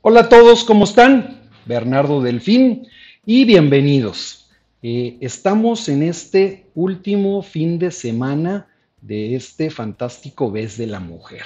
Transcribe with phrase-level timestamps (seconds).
[0.00, 1.40] Hola a todos, ¿cómo están?
[1.66, 2.86] Bernardo Delfín
[3.26, 4.48] y bienvenidos.
[4.80, 8.68] Eh, estamos en este último fin de semana
[9.00, 11.42] de este fantástico Vez de la Mujer.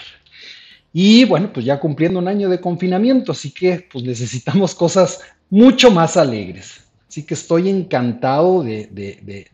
[0.92, 5.90] Y bueno, pues ya cumpliendo un año de confinamiento, así que pues necesitamos cosas mucho
[5.90, 6.84] más alegres.
[7.08, 9.46] Así que estoy encantado de,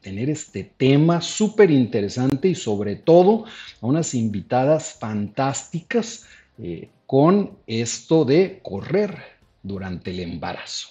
[0.00, 3.44] tener este tema súper interesante y sobre todo
[3.82, 6.24] a unas invitadas fantásticas
[6.58, 9.16] eh, con esto de correr
[9.62, 10.88] durante el embarazo.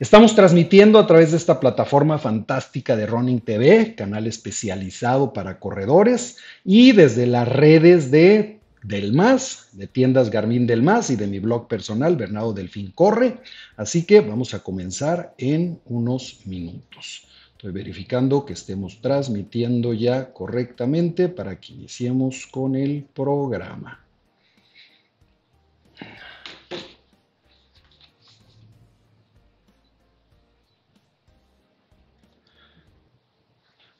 [0.00, 6.38] Estamos transmitiendo a través de esta plataforma fantástica de Running TV, canal especializado para corredores,
[6.64, 11.38] y desde las redes de Del Más, de tiendas Garmin Del Más y de mi
[11.38, 13.38] blog personal, Bernardo Delfín Corre.
[13.76, 17.28] Así que vamos a comenzar en unos minutos.
[17.52, 24.01] Estoy verificando que estemos transmitiendo ya correctamente para que iniciemos con el programa.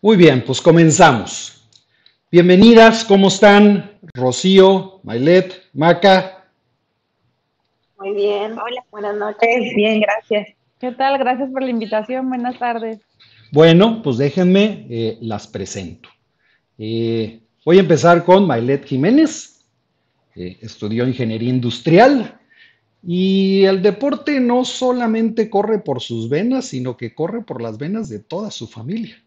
[0.05, 1.63] Muy bien, pues comenzamos.
[2.29, 4.01] Bienvenidas, ¿cómo están?
[4.13, 6.49] Rocío, Mailet, Maca.
[8.01, 9.73] Muy bien, hola, buenas noches.
[9.77, 10.49] Bien, gracias.
[10.81, 11.19] ¿Qué tal?
[11.19, 12.29] Gracias por la invitación.
[12.29, 12.99] Buenas tardes.
[13.53, 16.09] Bueno, pues déjenme, eh, las presento.
[16.79, 19.65] Eh, voy a empezar con Mailet Jiménez.
[20.35, 22.41] Eh, estudió ingeniería industrial
[23.05, 28.09] y el deporte no solamente corre por sus venas, sino que corre por las venas
[28.09, 29.23] de toda su familia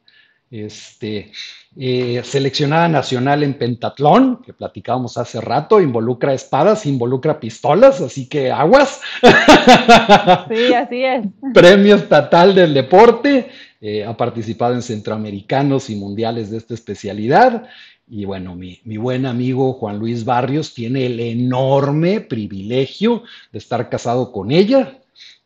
[0.52, 1.32] este,
[1.78, 8.52] eh, seleccionada nacional en pentatlón, que platicábamos hace rato, involucra espadas, involucra pistolas, así que
[8.52, 9.02] aguas.
[10.50, 11.26] Sí, así es.
[11.54, 13.50] Premio estatal del deporte,
[13.82, 17.68] eh, ha participado en centroamericanos y mundiales de esta especialidad.
[18.08, 23.90] Y bueno, mi, mi, buen amigo Juan Luis Barrios tiene el enorme privilegio de estar
[23.90, 25.00] casado con ella.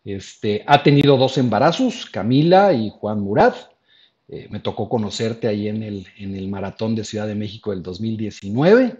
[0.03, 3.55] Este, ha tenido dos embarazos, Camila y Juan Murat.
[4.31, 7.81] Eh, me tocó conocerte ahí en el, en el Maratón de Ciudad de México del
[7.81, 8.97] 2019.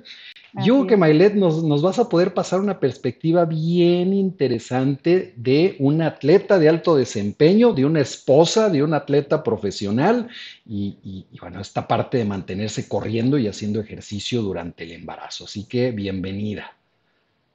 [0.66, 5.76] Yo creo que Mailet nos, nos, vas a poder pasar una perspectiva bien interesante de
[5.78, 10.28] un atleta de alto desempeño, de una esposa, de un atleta profesional
[10.66, 15.44] y, y, bueno, esta parte de mantenerse corriendo y haciendo ejercicio durante el embarazo.
[15.44, 16.76] Así que bienvenida.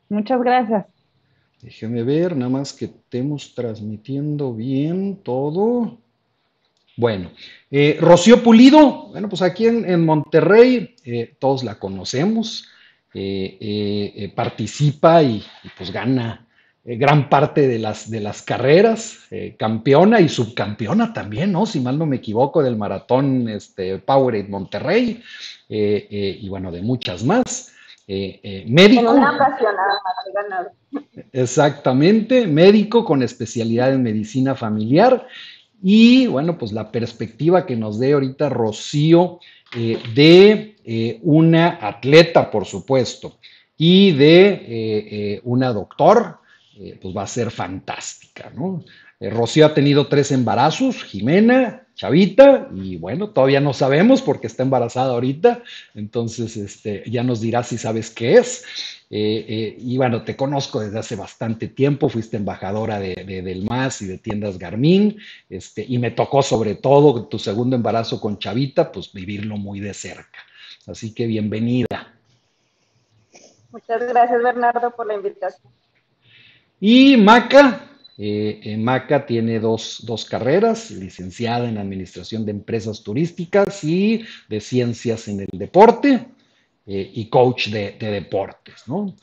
[0.08, 0.86] Muchas gracias.
[1.60, 5.98] Déjeme ver, nada más que estemos transmitiendo bien todo.
[6.96, 7.30] Bueno,
[7.70, 12.68] eh, Rocío Pulido, bueno, pues aquí en, Monterrey eh, todos la conocemos,
[13.12, 15.42] eh, participa y,
[15.76, 16.46] pues gana
[16.84, 19.20] gran parte de las, de las carreras,
[19.58, 21.64] campeona y subcampeona también, ¿no?
[21.64, 25.22] Si mal no me equivoco, del maratón este, Powerade Monterrey
[25.68, 27.72] y bueno, de muchas más.
[28.06, 29.16] médico.
[31.32, 35.26] Exactamente, médico con especialidad en medicina familiar
[35.86, 39.38] y bueno, pues la perspectiva que nos dé ahorita Rocío
[39.76, 43.36] eh, de eh, una atleta, por supuesto,
[43.76, 46.38] y de eh, una doctor,
[47.02, 48.82] pues va a ser fantástica, ¿no?
[49.20, 55.12] Rocío ha tenido tres embarazos, Jimena, Chavita, y bueno, todavía no sabemos porque está embarazada
[55.12, 55.62] ahorita,
[55.94, 58.64] entonces este, ya nos dirá si sabes qué es.
[59.10, 64.02] Eh, eh, y bueno, te conozco desde hace bastante tiempo, fuiste embajadora de, del MAS
[64.02, 68.90] y de tiendas Garmin, este, y me tocó sobre todo tu segundo embarazo con Chavita,
[68.90, 70.40] pues vivirlo muy de cerca.
[70.88, 72.12] Así que bienvenida.
[73.70, 75.72] Muchas gracias, Bernardo, por la invitación.
[76.80, 84.24] Y Maca, eh, Maca tiene dos, dos, carreras, licenciada en Administración de Empresas Turísticas y
[84.48, 86.26] de Ciencias en el Deporte.
[86.86, 89.16] Eh, y coach de, deportes, ¿no?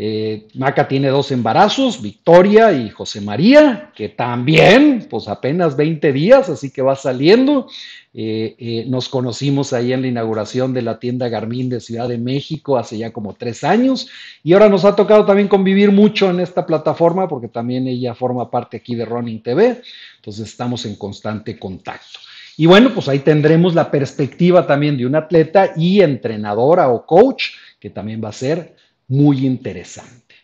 [0.00, 6.48] Eh, Maca tiene dos embarazos, Victoria y José María, que también, pues apenas 20 días,
[6.48, 7.66] así que va saliendo.
[8.14, 12.78] Eh, nos conocimos ahí en la inauguración de la tienda Garmin de Ciudad de México
[12.78, 14.08] hace ya como tres años
[14.44, 18.52] y ahora nos ha tocado también convivir mucho en esta plataforma porque también ella forma
[18.52, 19.82] parte aquí de Running TV,
[20.16, 22.20] entonces estamos en constante contacto.
[22.56, 27.50] Y bueno, pues ahí tendremos la perspectiva también de un atleta y entrenadora o coach,
[27.80, 28.76] que también va a ser
[29.08, 30.34] muy interesante.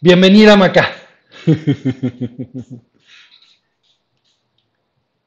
[0.00, 0.92] Bienvenida, Maca.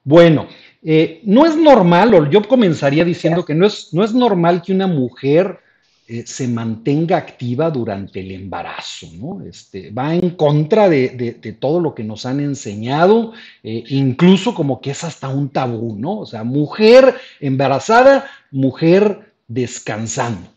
[0.04, 0.48] bueno,
[0.84, 4.72] eh, no es normal, o yo comenzaría diciendo que no es, no es normal que
[4.72, 5.60] una mujer
[6.08, 9.44] eh, se mantenga activa durante el embarazo, ¿no?
[9.46, 13.34] Este, va en contra de, todo lo que nos han enseñado,
[13.64, 16.20] eh, incluso como que es hasta un tabú, ¿no?
[16.20, 20.50] O sea, mujer embarazada, mujer descansando.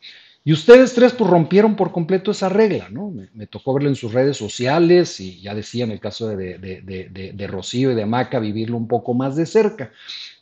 [0.46, 3.10] Y ustedes tres pues rompieron por completo esa regla, ¿no?
[3.32, 7.46] Me, tocó verlo en sus redes sociales y ya decía en el caso de, de,
[7.46, 9.90] Rocío y de Maca vivirlo un poco más de cerca.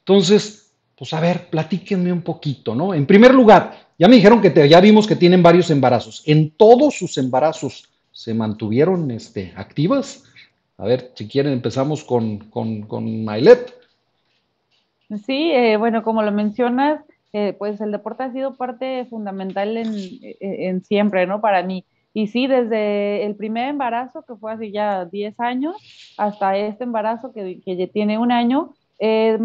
[0.00, 2.94] Entonces, pues a ver, platíquenme un poquito, ¿no?
[2.94, 6.25] En primer lugar, ya me dijeron que ya vimos que tienen varios embarazos.
[6.26, 10.25] ¿En todos sus embarazos se mantuvieron este, activas?
[10.78, 13.72] A ver, si quieren empezamos con, con, con Mailet.
[15.26, 20.84] Sí, eh, bueno, como lo mencionas, eh, pues el deporte ha sido parte fundamental en,
[20.84, 21.40] siempre, ¿no?
[21.40, 21.84] Para mí.
[22.14, 25.76] Y sí, desde el primer embarazo, que fue hace ya 10 años,
[26.19, 29.38] hasta este embarazo que, que ya tiene un año, he,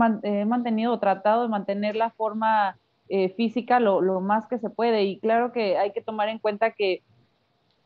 [0.45, 2.78] mantenido, tratado de mantener la forma
[3.10, 5.04] eh, física lo, lo, más que se puede.
[5.04, 7.01] Y claro que hay que tomar en cuenta que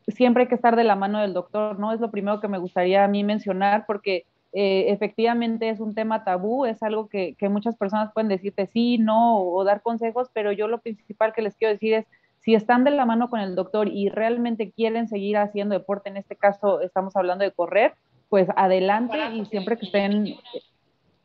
[0.08, 1.92] siempre hay que estar de la mano del doctor, ¿no?
[1.92, 6.24] Es lo primero que me gustaría a mí mencionar, porque eh, efectivamente es un tema
[6.24, 10.68] tabú, es algo que, muchas personas pueden decirte sí, no, o, dar consejos, pero yo
[10.68, 12.06] lo principal que les quiero decir es,
[12.40, 16.16] si están de la mano con el doctor y realmente quieren seguir haciendo deporte, en
[16.16, 17.94] este caso estamos hablando de correr,
[18.28, 20.34] pues adelante y siempre que estén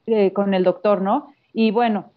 [0.06, 1.34] eh, con el doctor, ¿no?
[1.54, 2.12] Y bueno,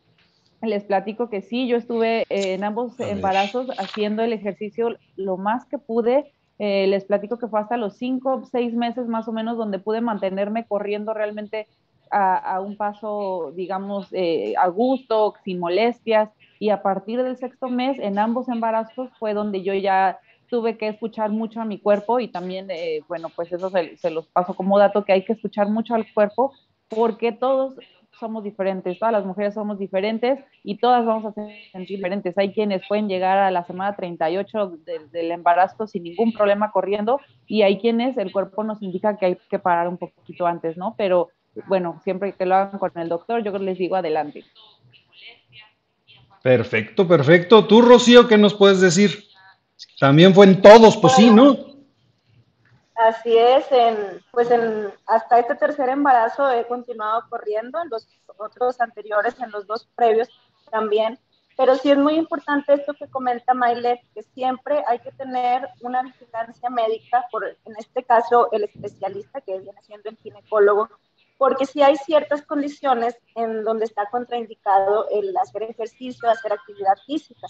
[0.63, 5.79] les platico que sí, yo estuve en ambos embarazos haciendo el ejercicio lo más que
[5.79, 9.79] pude, eh, les platico que fue hasta los cinco, seis meses más o menos donde
[9.79, 11.67] pude mantenerme corriendo realmente
[12.11, 16.29] a, un paso, digamos, eh, a gusto, sin molestias.
[16.59, 20.19] Y a partir del sexto mes, en ambos embarazos, fue donde yo ya
[20.49, 24.11] tuve que escuchar mucho a mi cuerpo y también, eh, bueno, pues eso se, se,
[24.11, 26.53] los paso como dato, que hay que escuchar mucho al cuerpo
[26.89, 27.77] porque todos
[28.21, 31.33] somos diferentes, todas las mujeres somos diferentes y todas vamos a
[31.73, 32.37] sentir diferentes.
[32.39, 34.79] Hay quienes pueden llegar a la semana 38
[35.11, 39.39] del embarazo sin ningún problema corriendo y hay quienes el cuerpo nos indica que hay
[39.49, 40.95] que parar un poquito antes, ¿no?
[40.97, 41.31] Pero
[41.67, 44.45] bueno, siempre que lo hagan con el doctor, yo les digo adelante.
[46.43, 47.67] Perfecto, perfecto.
[47.67, 49.25] Tú, Rocío, ¿qué nos puedes decir?
[49.99, 51.70] También fue en todos, pues sí, ¿no?
[53.09, 58.07] Así es, en, pues en, hasta este tercer embarazo he continuado corriendo, en los
[58.37, 60.29] otros anteriores, en los dos previos
[60.71, 61.19] también,
[61.57, 66.03] pero sí es muy importante esto que comenta Mailet, que siempre hay que tener una
[66.03, 70.91] vigilancia médica, por, en este caso el especialista que viene siendo el ginecólogo,
[71.39, 77.47] porque si hay ciertas condiciones en donde está contraindicado el hacer ejercicio, hacer actividad física.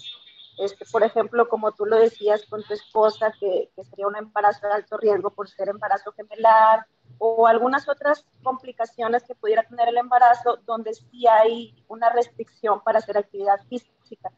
[0.60, 4.74] Este, por ejemplo, como tú lo decías con tu esposa, que, sería un embarazo de
[4.74, 6.86] alto riesgo por ser embarazo gemelar,
[7.16, 12.98] o algunas otras complicaciones que pudiera tener el embarazo, donde sí hay una restricción para
[12.98, 14.30] hacer actividad física.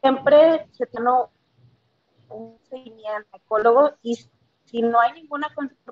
[0.00, 1.10] Siempre se tiene
[2.28, 4.16] un seguimiento ecólogo y
[4.64, 5.48] si no hay ninguna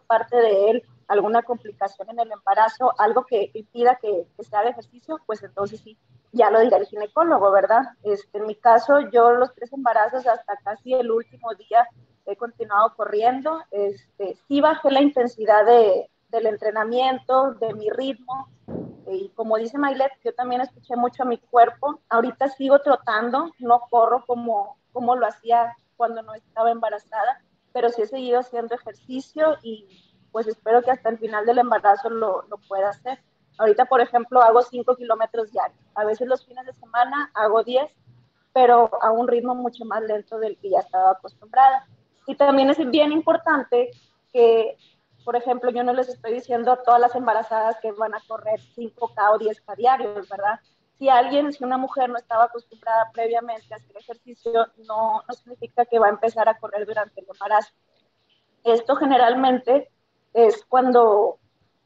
[0.08, 5.20] parte de él, alguna complicación en el embarazo, algo que impida que, que se ejercicio,
[5.26, 5.96] pues entonces sí
[6.32, 7.82] ya lo dirá el ginecólogo, ¿verdad?
[8.02, 11.88] Este, en mi caso, yo los tres embarazos hasta casi el último día
[12.26, 13.62] he continuado corriendo.
[13.70, 18.48] Este, sí bajé la intensidad de, del entrenamiento, de mi ritmo.
[19.06, 22.00] Y como dice Mailet, yo también escuché mucho a mi cuerpo.
[22.08, 27.42] Ahorita sigo trotando, no corro como, como lo hacía cuando no estaba embarazada,
[27.72, 29.86] pero sí he seguido haciendo ejercicio y
[30.32, 33.18] pues espero que hasta el final del embarazo lo, lo pueda hacer.
[33.60, 35.78] Ahorita, por ejemplo, hago 5 kilómetros diarios.
[35.94, 37.92] A veces los fines de semana hago 10,
[38.54, 41.86] pero a un ritmo mucho más lento del que ya estaba acostumbrada.
[42.26, 43.90] Y también es bien importante
[44.32, 44.78] que,
[45.26, 48.58] por ejemplo, yo no les estoy diciendo a todas las embarazadas que van a correr
[48.60, 50.58] 5K o 10K diarios, ¿verdad?
[50.98, 55.84] Si alguien, si una mujer no estaba acostumbrada previamente a hacer ejercicio, no, no significa
[55.84, 57.74] que va a empezar a correr durante el embarazo.
[58.64, 59.90] Esto generalmente
[60.32, 61.39] es cuando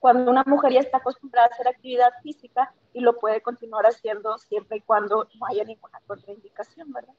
[0.05, 4.37] cuando una mujer ya está acostumbrada a hacer actividad física y lo puede continuar haciendo
[4.37, 7.15] siempre y cuando no haya ninguna contraindicación, ¿verdad?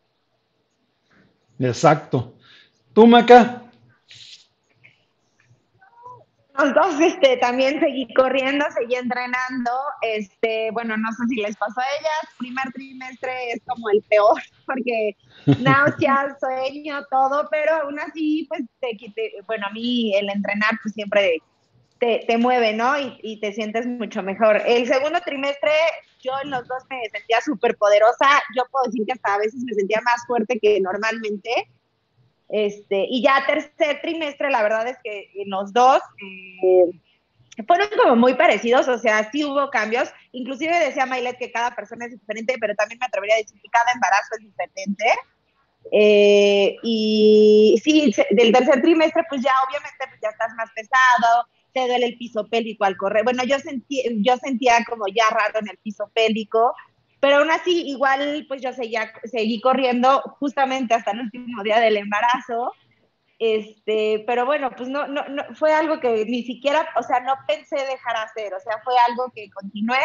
[1.58, 2.36] Exacto.
[2.94, 3.63] ¿Tú, Maca?
[6.60, 9.72] Los dos, este, también seguí corriendo, seguí entrenando,
[10.04, 14.39] este, bueno, no sé si les pasó a ellas, primer trimestre es como el peor,
[14.68, 15.18] porque
[15.63, 20.94] náuseas, sueño, todo, pero aún así, pues, te, te, bueno, a mí el entrenar, pues
[20.94, 21.42] siempre
[22.00, 22.94] te, mueve, ¿no?
[23.00, 24.62] Y, te sientes mucho mejor.
[24.66, 25.72] El segundo trimestre,
[26.22, 28.28] yo en los dos me sentía súper poderosa.
[28.56, 31.70] Yo puedo decir que hasta a veces me sentía más fuerte que normalmente.
[32.50, 36.00] Este, y ya tercer trimestre, la verdad es que en los dos
[36.62, 40.10] eh, fueron como muy parecidos, o sea, sí hubo cambios.
[40.32, 43.70] Inclusive decía Mailet que cada persona es diferente, pero también me atrevería a decir que
[43.70, 45.06] cada embarazo es diferente.
[45.92, 51.88] Eh, y sí, del tercer trimestre, pues ya obviamente pues ya estás más pesado, te
[51.88, 53.25] duele el piso pélvico al correr.
[53.25, 56.74] Bueno, yo, sentí, yo sentía como ya raro en el piso pélvico,
[57.20, 61.98] pero aún así, igual, pues yo seguía, seguí corriendo justamente hasta el último día del
[61.98, 62.72] embarazo.
[63.39, 67.34] Este, pero bueno, pues no, no, no, fue algo que ni siquiera, o sea, no
[67.46, 70.00] pensé dejar hacer, o sea, fue algo que continué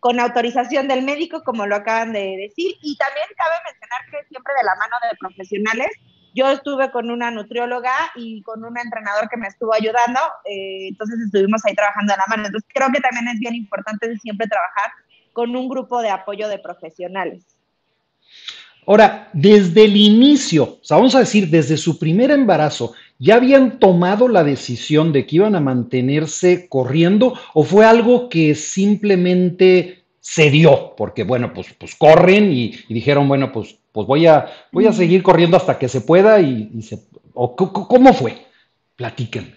[0.00, 4.52] con autorización del médico, como lo acaban de decir, y también cabe mencionar que siempre
[4.58, 5.88] de la mano de profesionales,
[6.34, 11.20] yo estuve con una nutrióloga y con un entrenador que me estuvo ayudando, eh, entonces
[11.20, 14.90] estuvimos ahí trabajando de la mano, entonces creo que también es bien importante siempre trabajar
[15.32, 17.44] con un grupo de apoyo de profesionales.
[18.86, 23.78] Ahora, desde el inicio, o sea, vamos a decir, desde su primer embarazo, ¿ya habían
[23.78, 30.50] tomado la decisión de que iban a mantenerse corriendo o fue algo que simplemente se
[30.50, 30.94] dio?
[30.96, 35.22] Porque, bueno, pues, pues corren y, dijeron, bueno, pues, pues voy, a, voy a seguir
[35.22, 36.98] corriendo hasta que se pueda y, se...
[37.34, 38.38] O, ¿Cómo fue?
[38.96, 39.52] Platíquenme.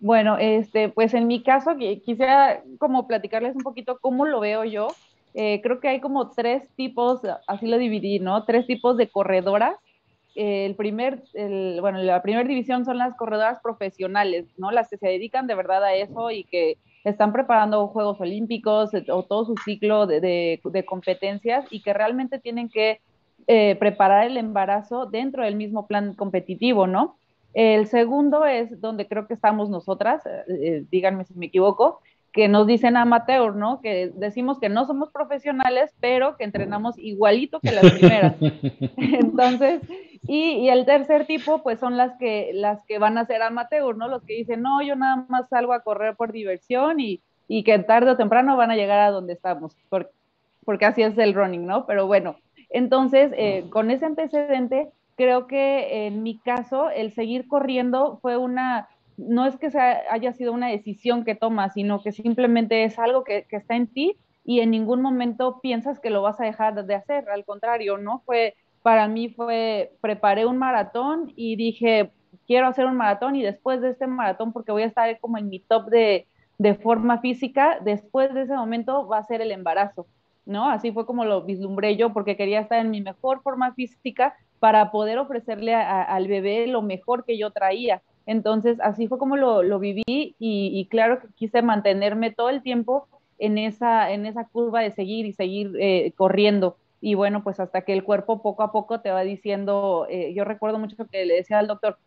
[0.00, 1.70] Bueno, este, pues en mi caso
[2.04, 4.88] quisiera como platicarles un poquito cómo lo veo yo.
[5.32, 8.44] Eh, creo que hay como tres tipos, así lo dividí, ¿no?
[8.44, 9.76] Tres tipos de corredoras.
[10.34, 11.22] el primer,
[11.80, 14.72] bueno, la primera división son las corredoras profesionales, ¿no?
[14.72, 19.22] Las que se dedican de verdad a eso y que están preparando Juegos Olímpicos o
[19.24, 23.00] todo su ciclo de, competencias y que realmente tienen que
[23.46, 27.16] eh, preparar el embarazo dentro del mismo plan competitivo, ¿no?
[27.54, 32.00] El segundo es donde creo que estamos nosotras, eh, eh, díganme si me equivoco,
[32.32, 33.80] que nos dicen amateur, ¿no?
[33.80, 38.36] Que decimos que no somos profesionales, pero que entrenamos igualito que las primeras.
[38.96, 39.82] Entonces,
[40.26, 44.08] y, el tercer tipo, pues son las que, las que van a ser amateur, ¿no?
[44.08, 47.20] Los que dicen, no, yo nada más salgo a correr por diversión y,
[47.64, 50.10] que tarde o temprano van a llegar a donde estamos, porque,
[50.64, 51.84] porque así es el running, ¿no?
[51.84, 52.36] Pero bueno,
[52.70, 58.88] entonces, eh, con ese antecedente, creo que en mi caso el seguir corriendo fue una,
[59.16, 59.70] no es que
[60.10, 64.16] haya sido una decisión que tomas, sino que simplemente es algo que, está en ti
[64.44, 68.22] y en ningún momento piensas que lo vas a dejar de hacer, al contrario, ¿no?
[68.26, 72.10] Fue, para mí fue, preparé un maratón y dije,
[72.46, 75.48] quiero hacer un maratón y después de este maratón, porque voy a estar como en
[75.48, 76.26] mi top de,
[76.80, 80.06] forma física, después de ese momento va a ser el embarazo,
[80.46, 80.68] ¿no?
[80.68, 84.92] Así fue como lo vislumbré yo, porque quería estar en mi mejor forma física para
[84.92, 88.00] poder ofrecerle al bebé lo mejor que yo traía.
[88.26, 93.58] Entonces, así fue como lo, viví y, claro que quise mantenerme todo el tiempo en
[93.58, 96.76] esa, en esa curva de seguir y seguir eh, corriendo.
[97.00, 100.44] Y bueno, pues hasta que el cuerpo poco a poco te va diciendo, eh, yo
[100.44, 101.98] recuerdo mucho que le decía al doctor,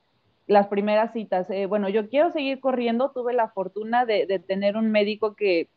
[0.48, 4.78] las primeras citas, eh, bueno, yo quiero seguir corriendo, tuve la fortuna de, de tener
[4.78, 5.68] un médico que,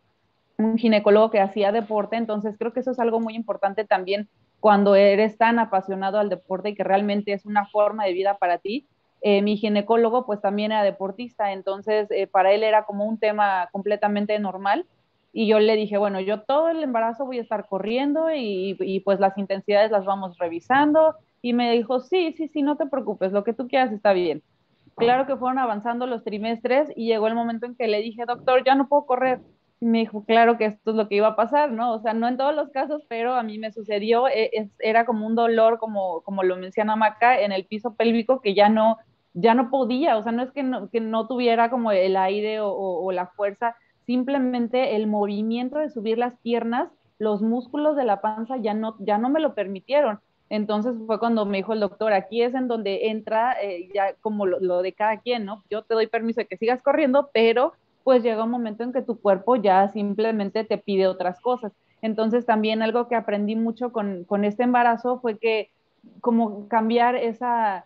[0.58, 4.28] un ginecólogo que hacía deporte, entonces creo que eso es algo muy importante también
[4.60, 8.58] cuando eres tan apasionado al deporte y que realmente es una forma de vida para
[8.58, 8.86] ti.
[9.20, 13.68] Eh, mi ginecólogo pues también era deportista, entonces eh, para él era como un tema
[13.72, 14.86] completamente normal.
[15.32, 19.00] Y yo le dije, bueno, yo todo el embarazo voy a estar corriendo y, y,
[19.00, 21.16] pues las intensidades las vamos revisando.
[21.42, 24.42] Y me dijo, sí, sí, sí, no te preocupes, lo que tú quieras está bien.
[24.96, 28.64] Claro que fueron avanzando los trimestres y llegó el momento en que le dije, doctor,
[28.64, 29.40] ya no puedo correr
[29.80, 31.94] me dijo, claro que esto es lo que iba a pasar, ¿no?
[31.94, 35.26] O sea, no en todos los casos, pero a mí me sucedió, e, era como
[35.26, 38.98] un dolor, como, como lo menciona Maca, en el piso pélvico que ya no,
[39.34, 42.58] ya no podía, o sea, no es que no, que no tuviera como el aire
[42.60, 48.56] o, la fuerza, simplemente el movimiento de subir las piernas, los músculos de la panza
[48.56, 50.20] ya no, ya no me lo permitieron.
[50.50, 54.46] Entonces fue cuando me dijo el doctor, aquí es en donde entra eh, ya como
[54.46, 55.62] lo, lo, de cada quien, ¿no?
[55.70, 57.74] Yo te doy permiso de que sigas corriendo, pero
[58.08, 61.72] pues llega un momento en que tu cuerpo ya simplemente te pide otras cosas.
[62.00, 65.70] Entonces también algo que aprendí mucho con, este embarazo fue que
[66.22, 67.84] como cambiar esa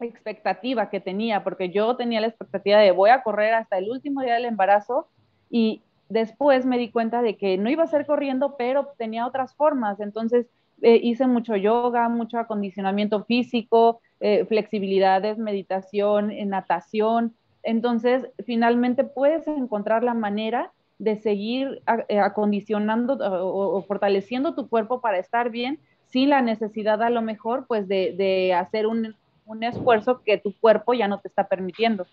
[0.00, 4.20] expectativa que tenía, porque yo tenía la expectativa de voy a correr hasta el último
[4.20, 5.08] día del embarazo
[5.48, 9.54] y después me di cuenta de que no iba a ser corriendo, pero tenía otras
[9.54, 9.98] formas.
[10.00, 10.44] Entonces
[10.82, 17.34] eh, hice mucho yoga, mucho acondicionamiento físico, eh, flexibilidades, meditación, eh, natación,
[17.68, 25.18] entonces, finalmente puedes encontrar la manera de seguir eh, acondicionando o, fortaleciendo tu cuerpo para
[25.18, 30.38] estar bien sin la necesidad a lo mejor pues de, hacer un, un esfuerzo que
[30.38, 32.06] tu cuerpo ya no te está permitiendo.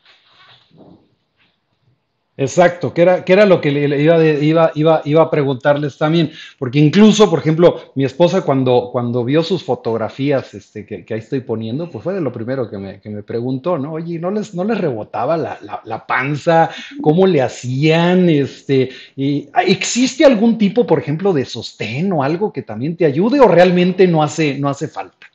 [2.37, 6.31] Exacto, que era, que era lo que le iba, iba, iba, iba a preguntarles también,
[6.59, 11.39] porque incluso, por ejemplo, mi esposa cuando, cuando vio sus fotografías este, que, ahí estoy
[11.39, 13.93] poniendo, pues fue de lo primero que me, que me preguntó, ¿no?
[13.93, 16.69] Oye, ¿no les, no les rebotaba la, la, panza?
[17.01, 18.27] ¿Cómo le hacían?
[18.27, 23.39] Este, y, ¿Existe algún tipo, por ejemplo, de sostén o algo que también te ayude
[23.39, 25.27] o realmente no hace, no hace falta?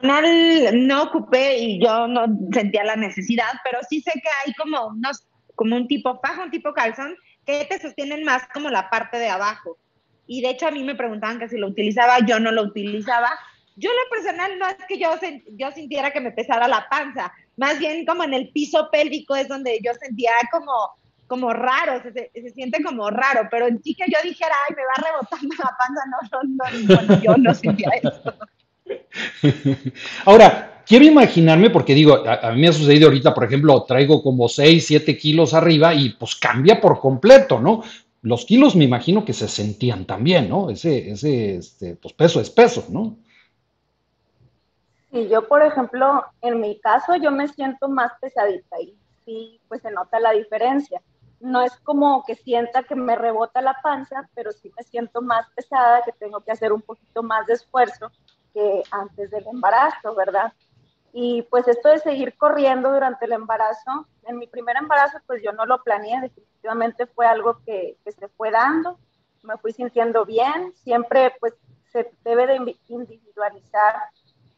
[0.00, 5.26] No ocupé y yo no sentía la necesidad, pero sí sé que hay como unos,
[5.54, 9.28] como un tipo faja, un tipo calzón, que te sostienen más como la parte de
[9.28, 9.76] abajo.
[10.26, 13.30] Y de hecho a mí me preguntaban que si lo utilizaba, yo no lo utilizaba.
[13.76, 15.10] Yo lo personal no es que yo,
[15.56, 19.48] yo sintiera que me pesara la panza, más bien como en el piso pélvico es
[19.48, 20.72] donde yo sentía como,
[21.28, 25.10] como raro, se, siente como raro, pero en sí que yo dijera, ay, me va
[25.10, 28.34] rebotando la panza, no, no, no, yo no sentía eso.
[30.24, 34.48] Ahora, quiero imaginarme, porque digo, a, mí me ha sucedido ahorita, por ejemplo, traigo como
[34.48, 37.82] 6, 7 kilos arriba y pues cambia por completo, ¿no?
[38.22, 40.70] Los kilos me imagino que se sentían también, ¿no?
[40.70, 43.16] Ese, ese este, pues peso es peso, ¿no?
[45.12, 49.82] Sí, yo, por ejemplo, en mi caso, yo me siento más pesadita y sí, pues
[49.82, 51.00] se nota la diferencia.
[51.40, 55.46] No es como que sienta que me rebota la panza, pero sí me siento más
[55.54, 58.10] pesada, que tengo que hacer un poquito más de esfuerzo
[58.52, 60.52] que antes del embarazo, ¿verdad?
[61.12, 65.52] Y pues esto de seguir corriendo durante el embarazo, en mi primer embarazo pues yo
[65.52, 68.98] no lo planeé, definitivamente fue algo que, que se fue dando,
[69.42, 71.54] me fui sintiendo bien, siempre pues
[71.90, 73.96] se debe de individualizar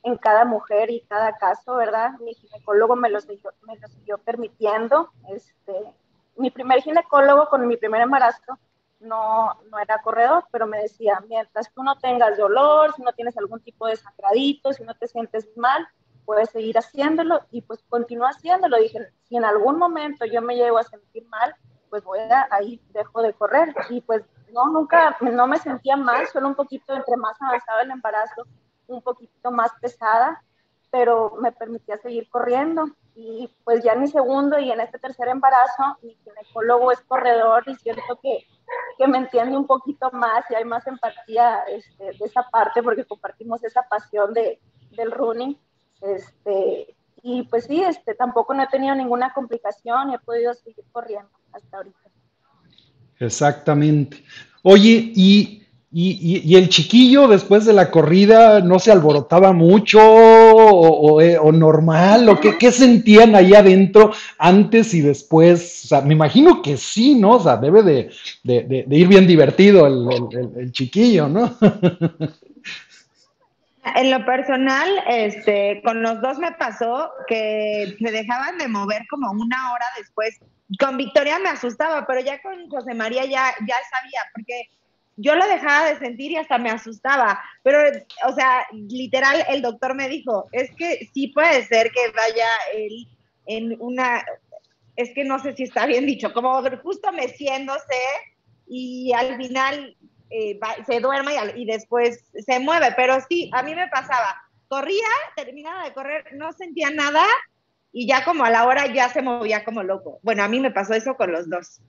[0.02, 2.12] en cada mujer y cada caso, ¿verdad?
[2.20, 5.74] Mi ginecólogo me lo siguió, me lo siguió permitiendo, este,
[6.36, 8.58] mi primer ginecólogo con mi primer embarazo
[9.00, 13.36] no, no era corredor, pero me decía, mientras tú no tengas dolor, si no tienes
[13.36, 15.88] algún tipo de sacradito, si no te sientes mal,
[16.24, 18.76] puedes seguir haciéndolo y pues continúa haciéndolo.
[18.76, 21.54] Dije, si en algún momento yo me llego a sentir mal,
[21.88, 23.74] pues voy ahí dejo de correr.
[23.88, 27.90] Y pues no, nunca, no me sentía mal, solo un poquito entre más avanzado el
[27.90, 28.46] embarazo,
[28.86, 30.42] un poquito más pesada,
[30.90, 32.86] pero me permitía seguir corriendo.
[33.22, 37.62] Y pues ya en mi segundo y en este tercer embarazo, mi ginecólogo es corredor
[37.66, 38.46] y siento que,
[38.96, 43.04] que me entiende un poquito más y hay más empatía este, de esa parte porque
[43.04, 44.58] compartimos esa pasión de,
[44.92, 45.54] del running.
[46.00, 50.86] Este, y pues sí, este, tampoco no he tenido ninguna complicación y he podido seguir
[50.90, 52.10] corriendo hasta ahorita.
[53.18, 54.24] Exactamente.
[54.62, 55.59] Oye, y
[55.92, 62.38] y, el chiquillo después de la corrida no se alborotaba mucho o, eh, normal, o
[62.38, 65.84] qué, sentían ahí adentro antes y después.
[65.84, 67.32] O sea, me imagino que sí, ¿no?
[67.36, 68.10] O sea, debe de,
[68.88, 71.56] ir bien divertido el, chiquillo, ¿no?
[73.96, 79.32] En lo personal, este, con los dos me pasó que se dejaban de mover como
[79.32, 80.38] una hora después.
[80.78, 84.68] Con Victoria me asustaba, pero ya con José María ya, ya sabía, porque
[85.20, 87.78] yo lo dejaba de sentir y hasta me asustaba, pero,
[88.26, 93.08] o sea, literal, el doctor me dijo, es que sí puede ser que vaya él
[93.46, 94.24] en una,
[94.96, 98.00] es que no sé si está bien dicho, como justo meciéndose
[98.66, 99.96] y al final
[100.30, 105.08] eh, se duerma y, y, después se mueve, pero sí, a mí me pasaba, corría,
[105.36, 107.24] terminaba de correr, no sentía nada
[107.92, 110.20] y ya como a la hora ya se movía como loco.
[110.22, 111.80] Bueno, a mí me pasó eso con los dos.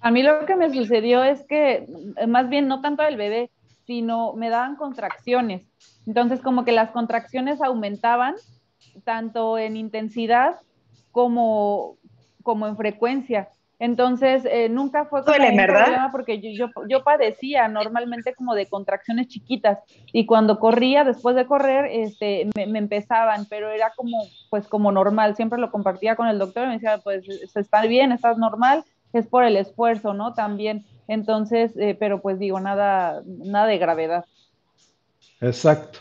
[0.00, 1.86] A mí lo que me sucedió es que,
[2.28, 3.50] más bien no tanto el bebé,
[3.86, 5.62] sino me daban contracciones.
[6.06, 8.34] Entonces, como que las contracciones aumentaban
[9.04, 10.56] tanto en intensidad
[11.12, 11.96] como,
[12.42, 13.48] como en frecuencia.
[13.78, 19.28] Entonces, eh, nunca fue como un problema porque yo, yo, padecía normalmente como de contracciones
[19.28, 19.80] chiquitas
[20.12, 24.16] y cuando corría, después de correr, este, me, me, empezaban, pero era como,
[24.48, 25.36] pues como normal.
[25.36, 28.82] Siempre lo compartía con el doctor y me decía, pues está bien, estás normal,
[29.18, 30.34] es por el esfuerzo, ¿no?
[30.34, 30.84] También.
[31.08, 34.24] Entonces, eh, pero pues digo, nada, nada de gravedad.
[35.40, 36.00] Exacto.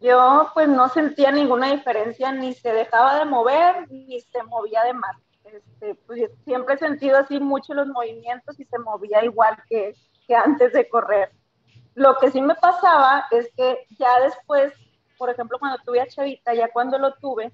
[0.00, 4.94] Yo pues no sentía ninguna diferencia, ni se dejaba de mover, ni se movía de
[4.94, 5.16] más.
[5.44, 9.94] Este, pues, siempre he sentido así mucho los movimientos y se movía igual que,
[10.26, 11.30] que antes de correr.
[11.94, 14.72] Lo que sí me pasaba es que ya después,
[15.18, 17.52] por ejemplo, cuando tuve a Chavita, ya cuando lo tuve,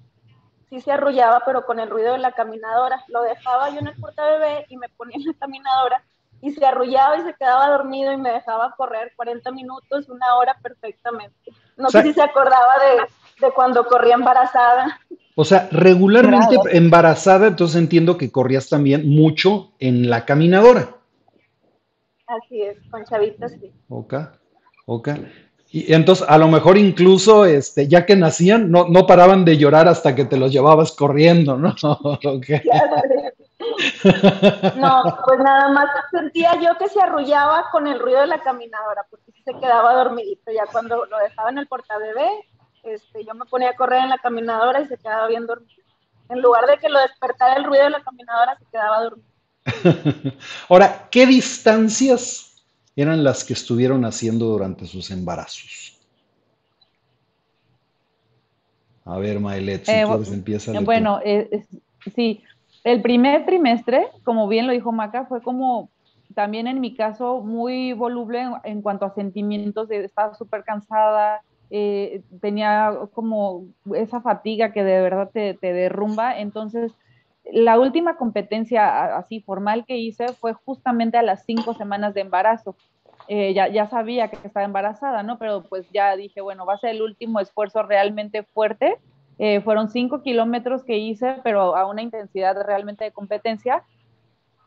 [0.69, 3.03] sí se arrullaba, pero con el ruido de la caminadora.
[3.07, 6.03] Lo dejaba yo en el bebé y me ponía en la caminadora
[6.41, 10.57] y se arrullaba y se quedaba dormido y me dejaba correr 40 minutos, una hora
[10.61, 11.51] perfectamente.
[11.77, 14.99] No sé si se acordaba de, de, cuando corría embarazada.
[15.35, 20.95] O sea, regularmente embarazada, entonces entiendo que corrías también mucho en la caminadora.
[22.27, 23.71] Así es, con chavitas sí.
[23.89, 24.13] Ok,
[24.85, 25.09] ok.
[25.71, 29.87] Y entonces, a lo mejor incluso, este, ya que nacían, no, no paraban de llorar
[29.87, 31.75] hasta que te los llevabas corriendo, ¿no?
[34.75, 39.05] No, pues nada más sentía yo que se arrullaba con el ruido de la caminadora,
[39.09, 40.51] porque se quedaba dormidito.
[40.51, 42.29] Ya cuando lo dejaba en el portabebé,
[42.83, 45.73] este, yo me ponía a correr en la caminadora y se quedaba bien dormido.
[46.29, 49.29] En lugar de que lo despertara el ruido de la caminadora, se quedaba dormido.
[50.69, 52.48] Ahora, ¿qué distancias
[52.95, 55.99] eran las que estuvieron haciendo durante sus embarazos.
[59.05, 60.79] A ver, Maelet, si eh, empieza.
[60.81, 61.65] Bueno, eh,
[62.15, 62.43] sí,
[62.83, 65.89] El primer trimestre, como bien lo dijo Maca, fue como
[66.35, 72.21] también en mi caso muy voluble en, cuanto a sentimientos, de, estaba súper cansada, eh,
[72.39, 76.39] tenía como esa fatiga que de verdad te, te, derrumba.
[76.39, 76.91] Entonces,
[77.53, 82.75] la última competencia así formal que hice fue justamente a las cinco semanas de embarazo.
[83.27, 85.37] Eh, ya, sabía que estaba embarazada, ¿no?
[85.37, 88.97] Pero pues ya dije, bueno, va a ser el último esfuerzo realmente fuerte.
[89.37, 93.83] Eh, fueron cinco kilómetros que hice, pero a una intensidad realmente de competencia.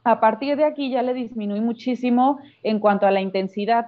[0.05, 3.87] A partir de aquí ya le disminuí muchísimo en cuanto a la intensidad,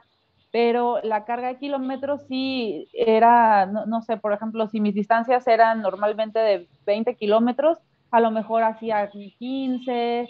[0.51, 5.83] pero la carga de kilómetros sí era, no sé, por ejemplo, si mis distancias eran
[5.83, 7.79] normalmente de 20 kilómetros,
[8.15, 10.29] a lo mejor hacía 15,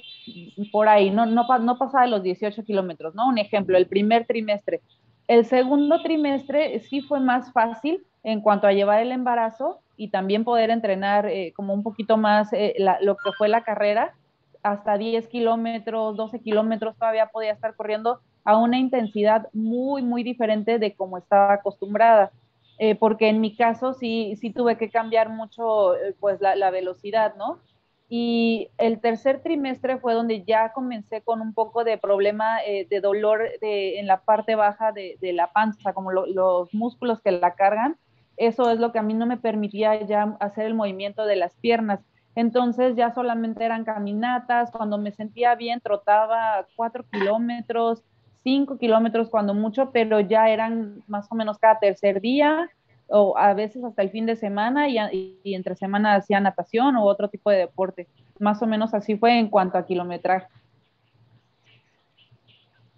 [0.72, 3.28] por ahí, no, no, no pasaba de los 18 kilómetros, ¿no?
[3.28, 4.80] Un ejemplo, el primer trimestre.
[5.28, 10.44] El segundo trimestre sí fue más fácil en cuanto a llevar el embarazo y también
[10.44, 14.14] poder entrenar eh, como un poquito más eh, lo que fue la carrera,
[14.62, 20.78] hasta 10 kilómetros, 12 kilómetros todavía podía estar corriendo a una intensidad muy, muy diferente
[20.78, 22.32] de como estaba acostumbrada.
[22.78, 27.36] Eh, porque en mi caso sí, sí tuve que cambiar mucho pues la, la velocidad,
[27.36, 27.60] ¿no?
[28.08, 33.00] Y el tercer trimestre fue donde ya comencé con un poco de problema eh, de
[33.00, 37.96] dolor en la parte baja de, de la panza, como los músculos que la cargan.
[38.36, 41.54] Eso es lo que a mí no me permitía ya hacer el movimiento de las
[41.54, 42.00] piernas.
[42.34, 44.70] Entonces ya solamente eran caminatas.
[44.70, 48.02] Cuando me sentía bien, trotaba cuatro kilómetros,
[48.42, 52.68] cinco kilómetros cuando mucho, pero ya eran más o menos cada tercer día
[53.08, 57.28] o a veces hasta el fin de semana y, entre semana hacía natación o otro
[57.28, 58.06] tipo de deporte.
[58.38, 60.46] Más o menos así fue en cuanto a kilometraje.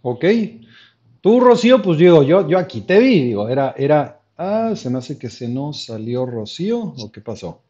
[0.03, 0.25] Ok.
[1.21, 4.99] Tú, Rocío, pues digo, yo, yo aquí te vi, digo, era, era, ah, se me
[4.99, 7.63] hace que se nos salió Rocío, ¿o qué pasó?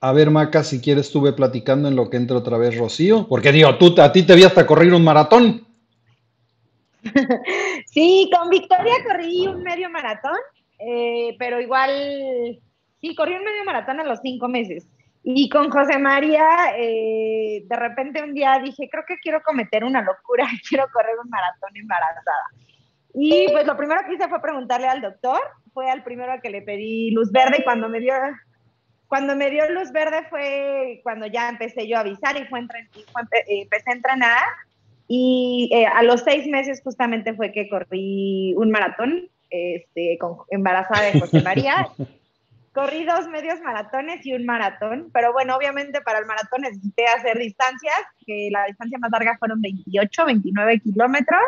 [0.00, 3.50] A ver, Maca, si quieres, estuve platicando en lo que entra otra vez Rocío, porque
[3.50, 5.65] digo, tú, a ti te vi hasta correr un maratón.
[7.86, 10.36] sí, con Victoria corrí un medio maratón,
[10.78, 12.60] eh, pero igual,
[13.00, 14.86] sí, corrí un medio maratón a los cinco meses.
[15.28, 20.00] Y con José María, eh, de repente un día dije, creo que quiero cometer una
[20.00, 22.44] locura, quiero correr un maratón embarazada.
[23.12, 25.40] Y pues lo primero que hice fue preguntarle al doctor,
[25.72, 28.12] fue al primero que le pedí luz verde y cuando me dio,
[29.08, 32.60] cuando me dio luz verde fue cuando ya empecé yo a avisar y fue,
[33.48, 34.42] y empecé a entrenar
[35.08, 41.06] y eh, a los seis meses justamente fue que corrí un maratón, este, con, embarazada
[41.06, 41.88] de José María.
[42.76, 47.38] corrí dos medios maratones y un maratón, pero bueno, obviamente para el maratón necesité hacer
[47.38, 51.40] distancias, que la distancia más larga fueron 28, 29 kilómetros.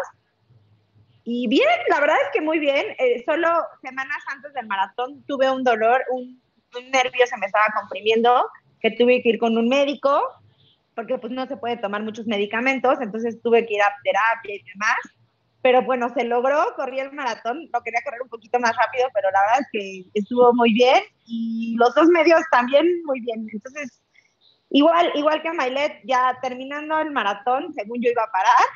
[1.24, 2.86] Y bien, la verdad es que muy bien.
[2.98, 3.48] Eh, solo
[3.82, 6.40] semanas antes del maratón tuve un dolor, un,
[6.74, 8.48] un nervio se me estaba comprimiendo,
[8.80, 10.22] que tuve que ir con un médico
[10.98, 14.64] porque pues no se puede tomar muchos medicamentos, entonces tuve que ir a terapia y
[14.64, 14.96] demás.
[15.62, 19.30] Pero bueno, se logró, corrí el maratón, lo quería correr un poquito más rápido, pero
[19.30, 23.46] la verdad es que estuvo muy bien y los dos medios también muy bien.
[23.52, 24.02] Entonces,
[24.70, 28.66] igual, igual que Mailet, ya terminando el maratón, según yo iba a parar,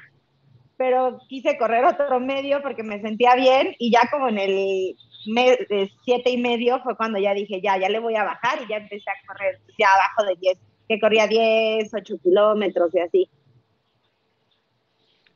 [0.76, 5.58] pero quise correr otro medio porque me sentía bien y ya como en el mes,
[6.04, 8.76] siete y medio fue cuando ya dije, ya, ya le voy a bajar y ya
[8.76, 13.30] empecé a correr ya abajo de 10 que corría 10, 8 kilómetros y así.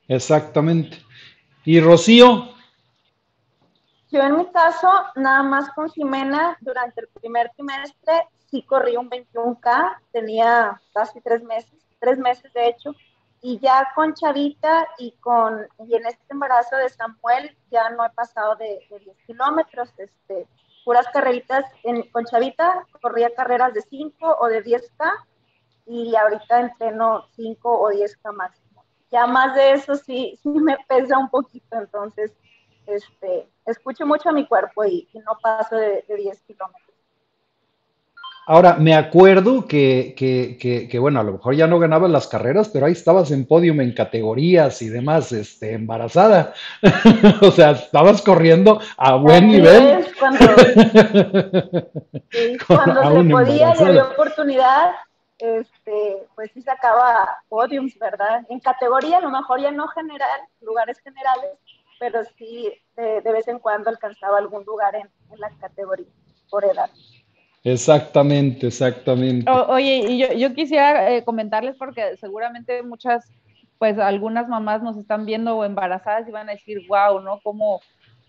[0.08, 0.98] Exactamente.
[1.64, 2.48] ¿Y Rocío?
[4.10, 9.10] Yo en mi caso, nada más con Jimena, durante el primer trimestre sí corrí un
[9.10, 12.94] 21K, tenía casi tres meses, tres meses de hecho,
[13.42, 18.10] y ya con Chavita y con y en este embarazo de Samuel ya no he
[18.10, 20.46] pasado de, 10 kilómetros, este,
[20.84, 25.12] puras carreritas en, con Chavita, corría carreras de 5 o de 10K
[25.86, 28.84] y ahorita entreno 5 o 10 máximo.
[29.10, 32.32] Ya más de eso sí, sí me pesa un poquito, entonces
[32.86, 36.82] este, escucho mucho a mi cuerpo y, no paso de, 10 kilómetros.
[38.48, 40.56] Ahora, me acuerdo que, que,
[40.88, 43.80] que, bueno, a lo mejor ya no ganabas las carreras, pero ahí estabas en podium
[43.80, 46.54] en categorías y demás, este, embarazada.
[47.42, 50.06] o sea, estabas corriendo a buen nivel.
[50.20, 50.46] cuando,
[52.68, 54.92] cuando se podía y había oportunidad,
[55.38, 58.42] este, pues sí sacaba podiums, ¿verdad?
[58.48, 61.50] En categoría, a lo mejor ya no general, lugares generales,
[61.98, 66.06] pero sí de, vez en cuando alcanzaba algún lugar en, la categoría
[66.50, 66.90] por edad.
[67.64, 69.50] Exactamente, exactamente.
[69.50, 73.28] oye, y yo, yo quisiera eh, comentarles porque seguramente muchas,
[73.78, 77.40] pues algunas mamás nos están viendo embarazadas y van a decir, wow, ¿no?
[77.42, 77.80] ¿Cómo,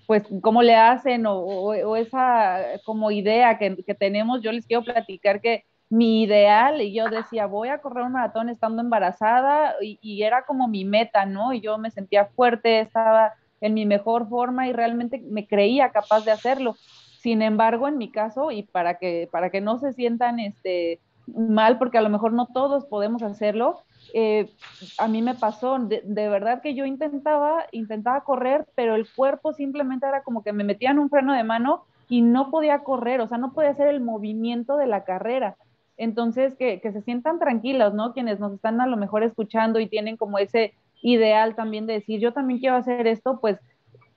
[0.08, 4.41] pues, cómo le hacen o, esa como idea que, que tenemos?
[4.41, 8.50] Yo les quiero platicar que mi ideal y yo decía, voy a correr un maratón
[8.50, 11.54] estando embarazada y, era como mi meta, ¿no?
[11.54, 16.26] Y yo me sentía fuerte, estaba en mi mejor forma y realmente me creía capaz
[16.26, 16.76] de hacerlo.
[17.19, 21.78] Sin embargo, en mi caso, y para que, para que no se sientan este, mal,
[21.78, 23.82] porque a lo mejor no todos podemos hacerlo,
[24.13, 24.50] eh,
[24.97, 29.54] a mí me pasó, de, de, verdad que yo intentaba, intentaba correr, pero el cuerpo
[29.54, 33.28] simplemente era como que me metían un freno de mano y no podía correr, o
[33.28, 35.58] sea, no podía hacer el movimiento de la carrera.
[35.98, 38.14] Entonces, que, que se sientan tranquilos, ¿no?
[38.14, 42.20] Quienes nos están a lo mejor escuchando y tienen como ese ideal también de decir,
[42.20, 43.60] yo también quiero hacer esto, pues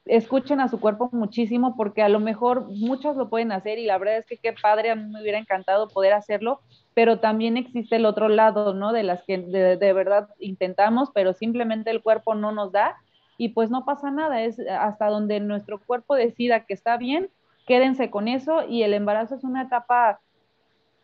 [0.07, 3.99] escuchen a su cuerpo muchísimo porque a lo mejor muchos lo pueden hacer y la
[3.99, 6.61] verdad es que qué padre, a mí me hubiera encantado poder hacerlo,
[6.95, 8.93] pero también existe el otro lado, ¿no?
[8.93, 12.97] De las que de, de verdad intentamos, pero simplemente el cuerpo no nos da
[13.39, 17.31] y pues no pasa nada, es hasta donde nuestro cuerpo decida que está bien,
[17.67, 20.21] quédense con eso y el embarazo es una etapa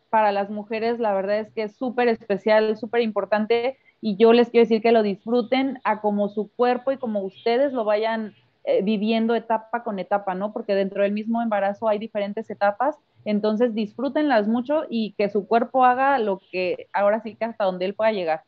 [0.09, 4.49] para las mujeres, la verdad es que es súper especial, súper importante y yo les
[4.49, 8.81] quiero decir que lo disfruten a como su cuerpo y como ustedes lo vayan eh,
[8.83, 10.53] viviendo etapa con etapa, ¿no?
[10.53, 15.85] Porque dentro del mismo embarazo hay diferentes etapas, entonces disfrútenlas mucho y que su cuerpo
[15.85, 18.43] haga lo que ahora sí que hasta donde él pueda llegar.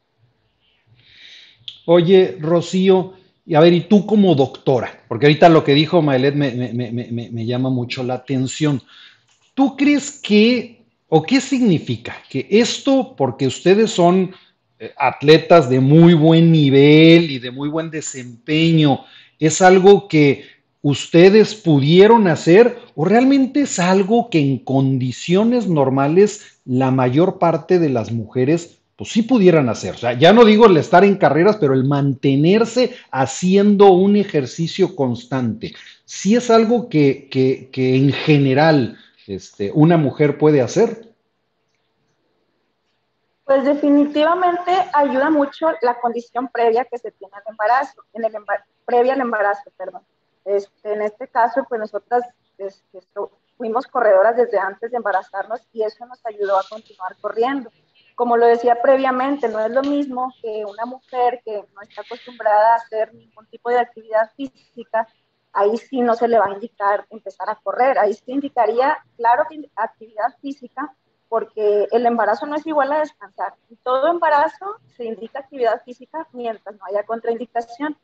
[1.86, 3.14] Oye, Rocío,
[3.46, 6.92] y a ver, y tú como doctora, porque ahorita lo que dijo Maelet me, me,
[6.92, 8.82] me, me llama mucho la atención.
[9.54, 10.79] ¿Tú crees que,
[11.10, 14.32] o qué significa que esto, porque ustedes son
[14.80, 19.02] eh, atletas de muy buen nivel y de muy buen desempeño,
[19.40, 20.46] ¿es algo que
[20.82, 27.90] ustedes pudieron hacer o realmente es algo que en condiciones normales la mayor parte de
[27.90, 29.96] las mujeres pues sí pudieran hacer?
[29.96, 34.96] O sea, ya no digo el estar en carreras, pero el mantenerse haciendo un ejercicio
[34.96, 35.74] constante.
[36.06, 38.98] ¿Sí es algo que, que, que en general
[39.30, 41.14] este, una mujer puede hacer?
[43.46, 48.34] Pues definitivamente ayuda mucho la condición previa que se tiene al embarazo, en el
[48.86, 50.02] previa al embarazo, perdón.
[50.46, 52.24] Este, en este caso, pues nosotras
[52.58, 53.00] este,
[53.58, 57.72] fuimos corredoras desde antes de embarazarnos y eso nos ayudó a continuar corriendo.
[58.16, 62.74] Como lo decía previamente, no es lo mismo que una mujer que no está acostumbrada
[62.74, 65.08] a hacer ningún tipo de actividad física,
[65.54, 69.46] ahí sí no se le va a indicar empezar a correr, ahí sí indicaría, claro,
[69.76, 70.94] actividad física,
[71.28, 73.54] porque el embarazo no es igual a descansar.
[73.70, 77.96] En todo embarazo se indica actividad física mientras no haya contraindicación.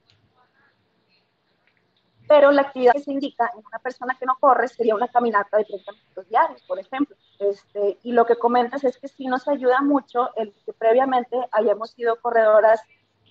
[2.27, 5.57] Pero la actividad que se indica en una persona que no corre sería una caminata
[5.57, 7.15] de 30 minutos diarios, por ejemplo.
[7.39, 11.91] Este, y lo que comentas es que sí nos ayuda mucho el que previamente hayamos
[11.91, 12.81] sido corredoras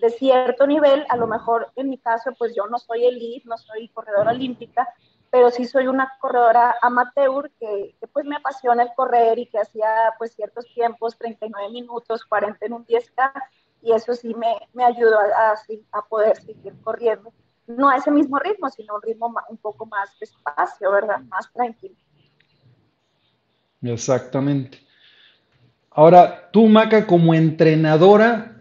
[0.00, 3.56] de cierto nivel, a lo mejor en mi caso, pues yo no soy elite, no
[3.58, 4.88] soy corredora olímpica,
[5.30, 9.58] pero sí soy una corredora amateur que, que, pues me apasiona el correr y que
[9.58, 13.32] hacía pues ciertos tiempos, 39 minutos, 40 en un 10K,
[13.82, 15.54] y eso sí me, me ayudó a, a,
[15.92, 17.32] a, poder seguir corriendo.
[17.66, 21.20] No a ese mismo ritmo, sino un ritmo un poco más despacio, ¿verdad?
[21.28, 21.94] Más tranquilo.
[23.82, 24.78] Exactamente.
[25.90, 28.58] Ahora, tú, Maca, como entrenadora,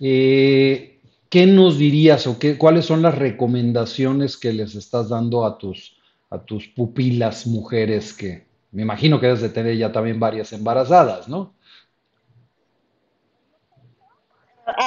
[0.00, 5.58] eh, ¿qué nos dirías o qué, cuáles son las recomendaciones que les estás dando a
[5.58, 10.52] tus, a tus pupilas mujeres que me imagino que debes de tener ya también varias
[10.52, 11.54] embarazadas, ¿no?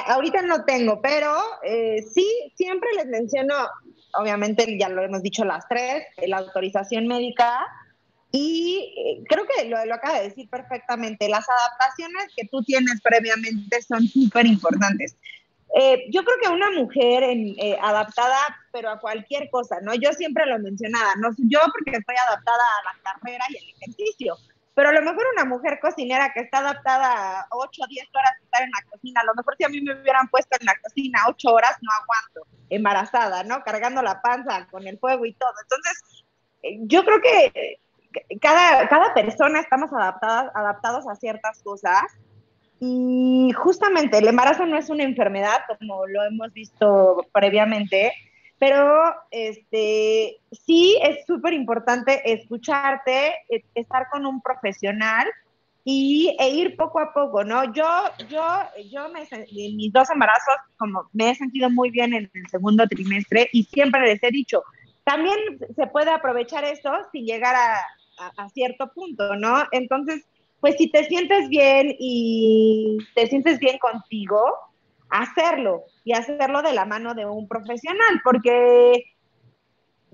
[0.07, 3.53] Ahorita no tengo, pero eh, sí, siempre les menciono,
[4.17, 7.59] obviamente ya lo hemos dicho las tres, la autorización médica
[8.35, 12.99] y eh, creo que lo, lo acaba de decir perfectamente, las adaptaciones que tú tienes
[12.99, 15.15] previamente son súper importantes.
[15.75, 18.39] Eh, yo creo que una mujer en, eh, adaptada,
[18.71, 19.93] pero a cualquier cosa, ¿no?
[19.93, 24.35] Yo siempre lo mencionaba, no yo porque estoy adaptada a la carrera y al ejercicio,
[24.73, 28.31] pero a lo mejor una mujer cocinera que está adaptada a 8 o 10 horas
[28.39, 30.65] de estar en la cocina, a lo mejor si a mí me hubieran puesto en
[30.65, 33.63] la cocina 8 horas, no aguanto, embarazada, ¿no?
[33.63, 35.53] Cargando la panza con el fuego y todo.
[35.61, 36.25] Entonces,
[36.63, 37.79] eh, yo creo que
[38.41, 42.03] cada, cada persona estamos adaptadas, adaptados a ciertas cosas
[42.85, 48.11] y justamente el embarazo no es una enfermedad, como lo hemos visto previamente,
[48.59, 55.27] pero este, sí es súper importante escucharte, e, estar con un profesional
[55.85, 57.73] y, e ir poco a poco, ¿no?
[57.73, 57.87] Yo,
[58.27, 58.45] yo,
[58.91, 62.85] yo me, en mis dos embarazos, como me he sentido muy bien en el segundo
[62.87, 64.61] trimestre y siempre les he dicho,
[65.05, 65.37] también
[65.73, 67.77] se puede aprovechar eso sin llegar a,
[68.17, 69.63] a, cierto punto, ¿no?
[69.71, 70.25] Entonces,
[70.59, 74.41] pues si te sientes bien y te sientes bien contigo,
[75.09, 79.03] hacerlo y hacerlo de la mano de un profesional, porque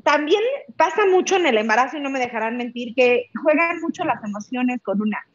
[0.03, 0.41] también
[0.75, 4.81] pasa mucho en el embarazo y no me dejarán mentir que juegan mucho las emociones
[4.81, 5.25] con una.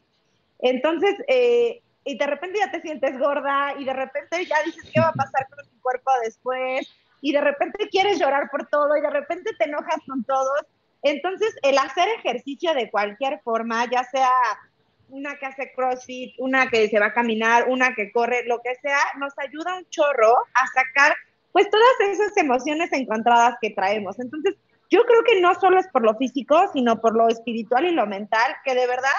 [0.59, 5.01] Entonces, eh, y de repente ya te sientes gorda y de repente ya dices qué
[5.01, 6.89] va a pasar con tu cuerpo después
[7.21, 10.67] y de repente quieres llorar por todo y de repente te enojas con todos.
[11.05, 14.31] Entonces, el hacer ejercicio de cualquier forma, ya sea
[15.11, 18.75] una que hace CrossFit, una que se va a caminar, una que corre, lo que
[18.77, 21.15] sea, nos ayuda un chorro a sacar
[21.53, 24.19] pues todas esas emociones encontradas que traemos.
[24.19, 24.55] Entonces,
[24.91, 28.07] yo creo que no solo es por lo físico, sino por lo espiritual y lo
[28.07, 29.13] mental, que de verdad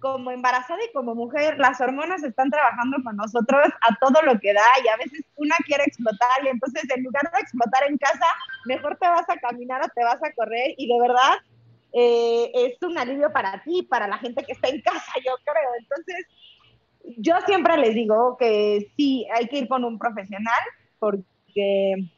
[0.00, 4.52] como embarazada y como mujer, las hormonas están trabajando con nosotros a todo lo que
[4.52, 8.26] da y a veces una quiere explotar y entonces en lugar de explotar en casa,
[8.64, 11.34] mejor te vas a caminar o te vas a correr y de verdad
[11.92, 15.70] eh, es un alivio para ti, para la gente que está en casa, yo creo.
[15.78, 16.26] Entonces,
[17.18, 20.60] yo siempre les digo que sí, hay que ir con un profesional
[20.98, 22.10] porque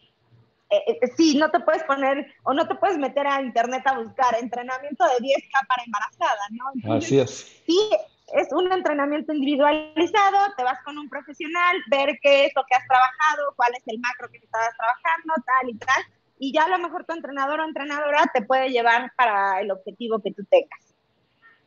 [0.73, 3.99] eh, eh, sí, no te puedes poner o no te puedes meter a internet a
[3.99, 6.95] buscar entrenamiento de 10K para embarazada, ¿no?
[6.95, 7.61] Así es.
[7.67, 7.91] Sí,
[8.33, 12.87] es un entrenamiento individualizado, te vas con un profesional, ver qué es lo que has
[12.87, 16.05] trabajado, cuál es el macro que estabas trabajando, tal y tal,
[16.39, 20.21] y ya a lo mejor tu entrenador o entrenadora te puede llevar para el objetivo
[20.21, 20.95] que tú tengas.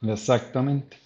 [0.01, 0.97] Exactamente.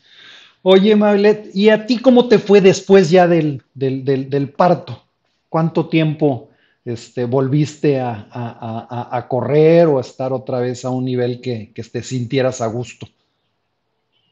[0.61, 5.03] Oye, Mablet, ¿y a ti cómo te fue después ya del, del, del, del parto?
[5.49, 6.48] ¿Cuánto tiempo
[6.93, 12.61] este, volviste a, correr o a estar otra vez a un nivel que, te sintieras
[12.61, 13.07] a gusto?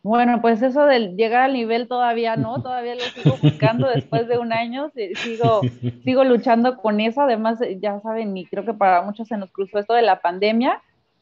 [0.04, 4.38] Bueno, pues eso de llegar al nivel todavía no, todavía lo sigo buscando después de
[4.38, 5.62] un año, sigo,
[6.04, 9.80] sigo luchando con eso, además ya saben, y creo que para muchos se nos cruzó
[9.80, 10.82] esto de la pandemia,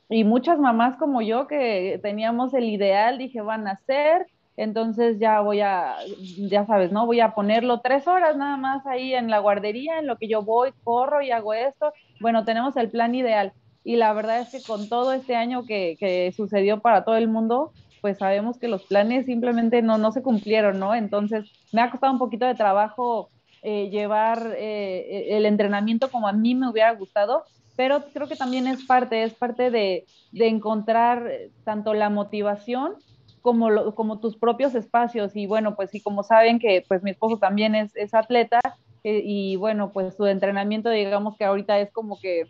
[0.09, 5.41] y muchas mamás como yo que teníamos el ideal, dije, van a ser, entonces ya
[5.41, 5.95] voy a,
[6.37, 7.05] ya sabes, ¿no?
[7.05, 10.43] Voy a ponerlo tres horas nada más ahí en la guardería, en lo que yo
[10.43, 11.91] voy, corro y hago esto.
[12.21, 13.53] Bueno, tenemos el plan ideal.
[13.83, 17.27] Y la verdad es que con todo este año que, que sucedió para todo el
[17.27, 20.95] mundo, pues sabemos que los planes simplemente no, no se cumplieron, ¿no?
[20.95, 23.29] Entonces me ha costado un poquito de trabajo
[23.61, 27.43] eh, llevar eh, el entrenamiento como a mí me hubiera gustado,
[27.75, 31.29] pero creo que también es parte, es parte de, de encontrar
[31.63, 32.95] tanto la motivación
[33.45, 35.35] como, como tus propios espacios.
[35.35, 38.59] Y bueno, pues sí, como saben que pues mi esposo también es, es atleta
[39.03, 42.47] eh, y bueno, pues su entrenamiento digamos que ahorita es como que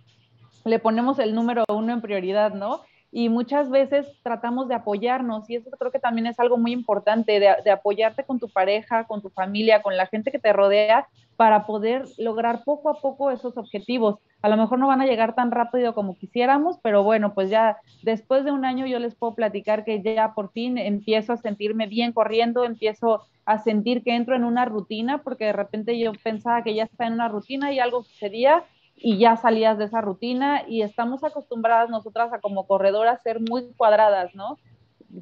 [0.63, 2.81] le ponemos el número uno en prioridad, ¿no?
[3.17, 7.39] Y muchas veces tratamos de apoyarnos y eso creo que también es algo muy importante,
[7.39, 11.65] de, apoyarte con tu pareja, con tu familia, con la gente que te rodea para
[11.65, 14.19] poder lograr poco a poco esos objetivos.
[14.41, 17.77] A lo mejor no van a llegar tan rápido como quisiéramos, pero bueno, pues ya
[18.03, 21.87] después de un año yo les puedo platicar que ya por fin empiezo a sentirme
[21.87, 26.63] bien corriendo, empiezo a sentir que entro en una rutina, porque de repente yo pensaba
[26.63, 30.63] que ya estaba en una rutina y algo sucedía y ya salías de esa rutina
[30.67, 34.57] y estamos acostumbradas nosotras a como corredoras ser muy cuadradas, ¿no?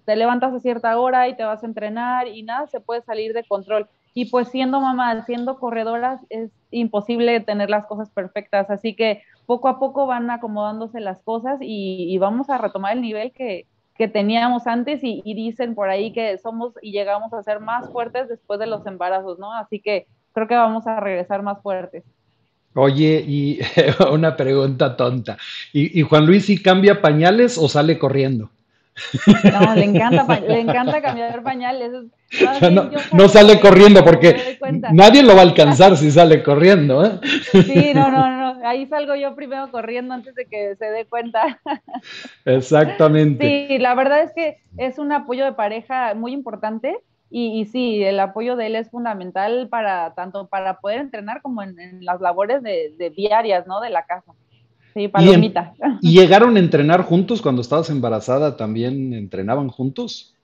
[0.05, 3.33] Te levantas a cierta hora y te vas a entrenar y nada, se puede salir
[3.33, 3.87] de control.
[4.13, 8.69] Y pues siendo mamá, siendo corredoras, es imposible tener las cosas perfectas.
[8.69, 13.31] Así que poco a poco van acomodándose las cosas y, vamos a retomar el nivel
[13.31, 17.59] que, que teníamos antes y, y, dicen por ahí que somos y llegamos a ser
[17.59, 19.51] más fuertes después de los embarazos, ¿no?
[19.51, 22.03] Así que creo que vamos a regresar más fuertes.
[22.75, 23.59] Oye, y
[24.11, 25.37] una pregunta tonta.
[25.71, 28.49] ¿Y, Juan Luis si cambia pañales o sale corriendo?
[29.51, 31.91] No, le encanta, le encanta cambiar pañales.
[33.11, 34.57] No, sale corriendo porque
[34.91, 37.05] nadie lo va a alcanzar si sale corriendo.
[37.05, 37.19] ¿eh?
[37.51, 38.67] Sí, no, no, no.
[38.67, 41.59] Ahí salgo yo primero corriendo antes de que se dé cuenta.
[42.45, 43.67] Exactamente.
[43.67, 46.97] Sí, la verdad es que es un apoyo de pareja muy importante
[47.35, 52.05] y, sí, el apoyo de él es fundamental para tanto para poder entrenar como en,
[52.05, 53.81] las labores de, diarias, ¿no?
[53.81, 54.33] De la casa.
[54.93, 55.73] Sí, palomita.
[55.99, 58.55] ¿Y, ¿Y llegaron a entrenar juntos cuando estabas embarazada?
[58.55, 60.35] ¿También entrenaban juntos?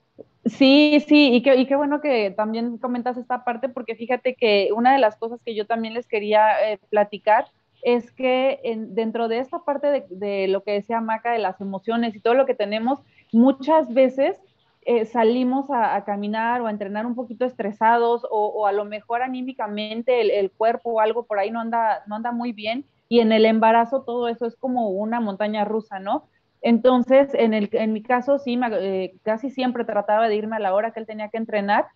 [0.45, 4.69] Sí, sí, y qué, y qué bueno que también comentas esta parte, porque fíjate que
[4.75, 7.45] una de las cosas que yo también les quería eh, platicar
[7.83, 12.15] es que dentro de esta parte de, de, lo que decía Maca, de las emociones
[12.15, 12.99] y todo lo que tenemos,
[13.31, 14.39] muchas veces
[14.81, 20.39] eh, salimos a, caminar o a entrenar un poquito estresados o, a lo mejor anímicamente
[20.39, 23.45] el, cuerpo o algo por ahí no anda, no anda muy bien y en el
[23.45, 26.27] embarazo todo eso es como una montaña rusa, ¿no?
[26.61, 30.73] Entonces, en, el, en mi caso, sí, eh, casi siempre trataba de irme a la
[30.73, 31.87] hora que él tenía que entrenar.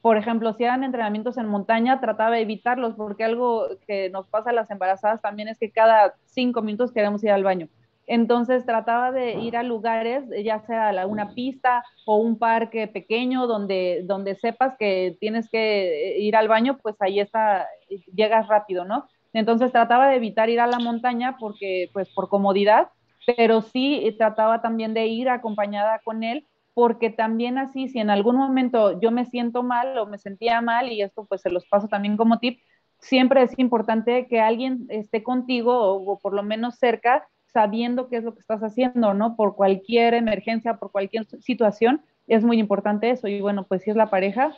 [0.00, 4.50] Por ejemplo, si eran entrenamientos en montaña, trataba de evitarlos porque algo que nos pasa
[4.50, 7.68] a las embarazadas también es que cada cinco minutos queremos ir al baño.
[8.08, 13.46] Entonces trataba de ir a lugares, ya sea a una pista o un parque pequeño
[13.46, 17.68] donde, donde sepas que tienes que ir al baño, pues ahí está,
[18.14, 19.06] llegas rápido, ¿no?
[19.34, 22.88] Entonces trataba de evitar ir a la montaña porque, pues por comodidad,
[23.36, 28.36] pero sí trataba también de ir acompañada con él porque también así, si en algún
[28.36, 31.88] momento yo me siento mal o me sentía mal, y esto pues se los paso
[31.88, 32.60] también como tip,
[33.00, 38.24] siempre es importante que alguien esté contigo o, por lo menos cerca, sabiendo qué es
[38.24, 39.36] lo que estás haciendo, ¿no?
[39.36, 43.28] Por cualquier emergencia, por cualquier situación, es muy importante eso.
[43.28, 44.56] Y bueno, pues si es la pareja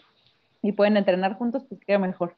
[0.63, 2.35] y pueden entrenar juntos, pues queda mejor.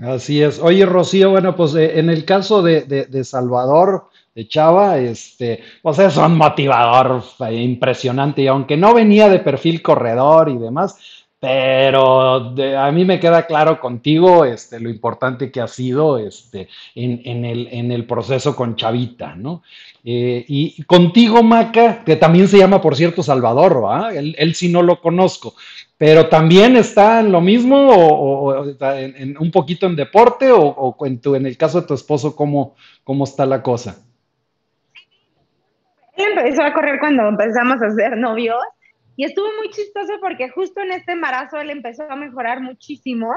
[0.00, 0.58] Así es.
[0.58, 5.98] Oye, Rocío, bueno, pues eh, en el caso de, de Salvador, de Chava, este, pues
[6.00, 7.22] es un motivador
[7.52, 13.46] impresionante y aunque no venía de perfil corredor y demás, pero a mí me queda
[13.46, 19.62] claro contigo este, lo importante que ha sido este, en, el, proceso con Chavita, ¿no?
[20.02, 24.10] Eh, y contigo, Maca, que también se llama, por cierto, Salvador, ¿ah?
[24.14, 25.54] Él, sí no lo conozco,
[25.98, 31.44] pero también está en lo mismo o, en, un poquito en deporte o, en, en
[31.44, 32.74] el caso de tu esposo, ¿cómo,
[33.04, 33.98] cómo está la cosa?
[36.16, 38.56] Él empezó a correr cuando empezamos a ser novios
[39.16, 43.32] y estuvo muy chistoso porque justo en este embarazo él empezó a mejorar muchísimo.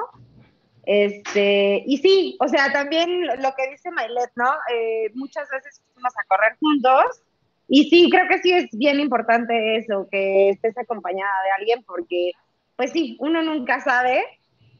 [0.86, 4.52] Este, y sí, o sea, también lo que dice Mailet, ¿no?
[4.74, 7.24] Eh, muchas veces fuimos a correr juntos
[7.68, 12.32] y sí, creo que sí es bien importante eso, que estés acompañada de alguien porque,
[12.78, 14.24] pues sí, uno nunca sabe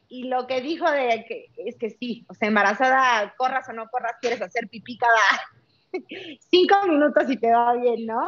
[0.08, 3.88] y lo que dijo de que es que sí, o sea, embarazada, corras o no
[3.88, 5.12] corras, quieres hacer pipí cada
[6.50, 8.26] cinco minutos y te va bien, ¿no?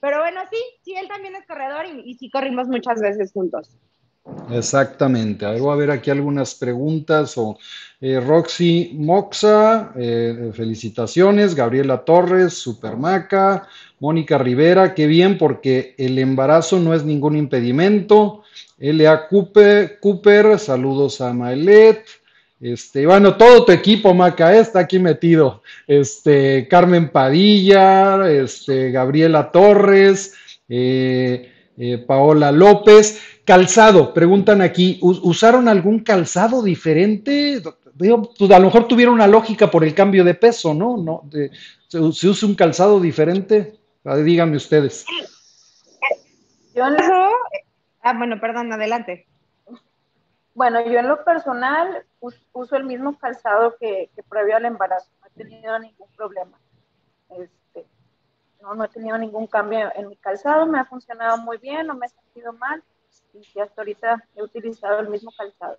[0.00, 3.70] Pero bueno, sí, sí, él también es corredor y, sí corrimos muchas veces juntos.
[4.50, 5.46] Exactamente.
[5.46, 7.38] A ver, voy a ver aquí algunas preguntas.
[7.38, 7.56] O,
[8.00, 11.54] eh, Roxy Moxa, eh, felicitaciones.
[11.54, 13.68] Gabriela Torres, Supermaca.
[13.98, 18.42] Mónica Rivera, qué bien, porque el embarazo no es ningún impedimento.
[18.78, 19.26] L.A.
[19.28, 22.04] Cooper, Cooper saludos a Maelet.
[22.60, 25.62] Este, bueno, todo tu equipo, Maca, eh, está aquí metido.
[25.86, 30.34] Este, Carmen Padilla, este, Gabriela Torres,
[30.68, 33.20] eh, eh, Paola López.
[33.44, 37.62] Calzado, preguntan aquí, ¿usaron algún calzado diferente?
[37.96, 38.10] Pues,
[38.50, 40.96] a lo mejor tuvieron una lógica por el cambio de peso, ¿no?
[40.96, 41.30] ¿No?
[41.88, 43.74] ¿se, usa un calzado diferente?
[44.24, 45.04] díganme ustedes.
[46.74, 46.84] Yo
[48.02, 49.26] Ah, bueno, perdón, adelante.
[50.56, 55.30] Bueno, yo en lo personal uso el mismo calzado que, previo al embarazo, no he
[55.44, 56.58] tenido ningún problema.
[57.28, 57.84] Este,
[58.62, 62.06] no, he tenido ningún cambio en mi calzado, me ha funcionado muy bien, no me
[62.06, 62.82] he sentido mal
[63.34, 65.76] y hasta ahorita he utilizado el mismo calzado.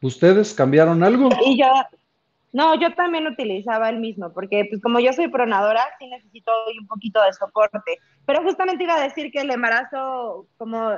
[0.00, 1.28] ¿Ustedes cambiaron algo?
[1.44, 1.72] Y yo,
[2.52, 6.86] no, yo también utilizaba el mismo, porque pues como yo soy pronadora, sí necesito un
[6.86, 7.98] poquito de soporte.
[8.26, 10.92] Pero justamente iba a decir que el embarazo, como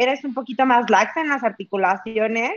[0.00, 2.52] eres un poquito más laxa en las articulaciones,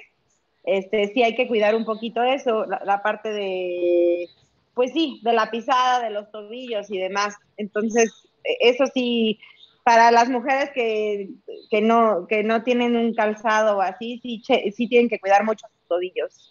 [0.63, 4.29] este, sí hay que cuidar un poquito eso, la, parte de,
[4.73, 7.35] pues sí, de la pisada, de los tobillos y demás.
[7.57, 8.11] Entonces,
[8.61, 9.39] eso sí,
[9.83, 14.41] para las mujeres que, no, que no tienen un calzado o así, sí,
[14.71, 16.49] sí tienen que cuidar mucho sus tobillos.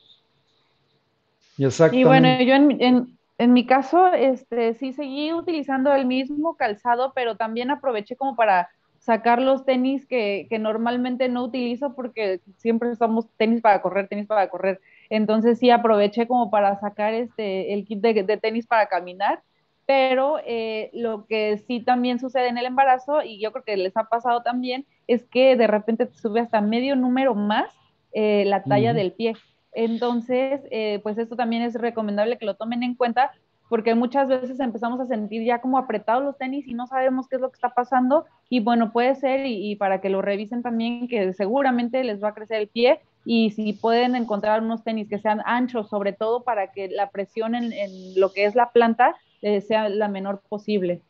[1.93, 7.13] Y bueno, yo en, en, en, mi caso, este, sí seguí utilizando el mismo calzado,
[7.15, 8.69] pero también aproveché como para
[9.03, 14.49] sacar los tenis que, normalmente no utilizo porque siempre somos tenis para correr, tenis para
[14.49, 14.81] correr.
[15.11, 19.43] Entonces sí aproveché como para sacar este, el kit de, tenis para caminar,
[19.87, 23.97] pero eh, lo que sí también sucede en el embarazo, y yo creo que les
[23.97, 27.75] ha pasado también, es que de repente te sube hasta medio número más
[28.13, 29.35] eh, la talla del pie.
[29.73, 33.33] Entonces, eh, pues esto también es recomendable que lo tomen en cuenta
[33.73, 37.37] porque muchas veces empezamos a sentir ya como apretados los tenis y no sabemos qué
[37.37, 41.09] es lo que está pasando y bueno, puede ser y, para que lo revisen también
[41.09, 45.19] que seguramente les va a crecer el pie y si pueden encontrar unos tenis que
[45.19, 47.73] sean anchos, sobre todo para que la presión en,
[48.15, 51.01] lo que es la planta eh, sea la menor posible.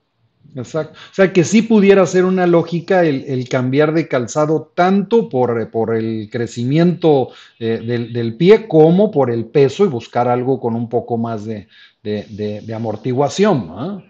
[0.55, 0.99] Exacto.
[1.11, 5.95] O sea, que sí pudiera ser una lógica el, cambiar de calzado tanto por, por
[5.97, 7.79] el crecimiento eh,
[8.13, 11.69] del, pie como por el peso y buscar algo con un poco más de,
[12.03, 13.69] de, amortiguación.
[13.71, 14.03] ¿ah?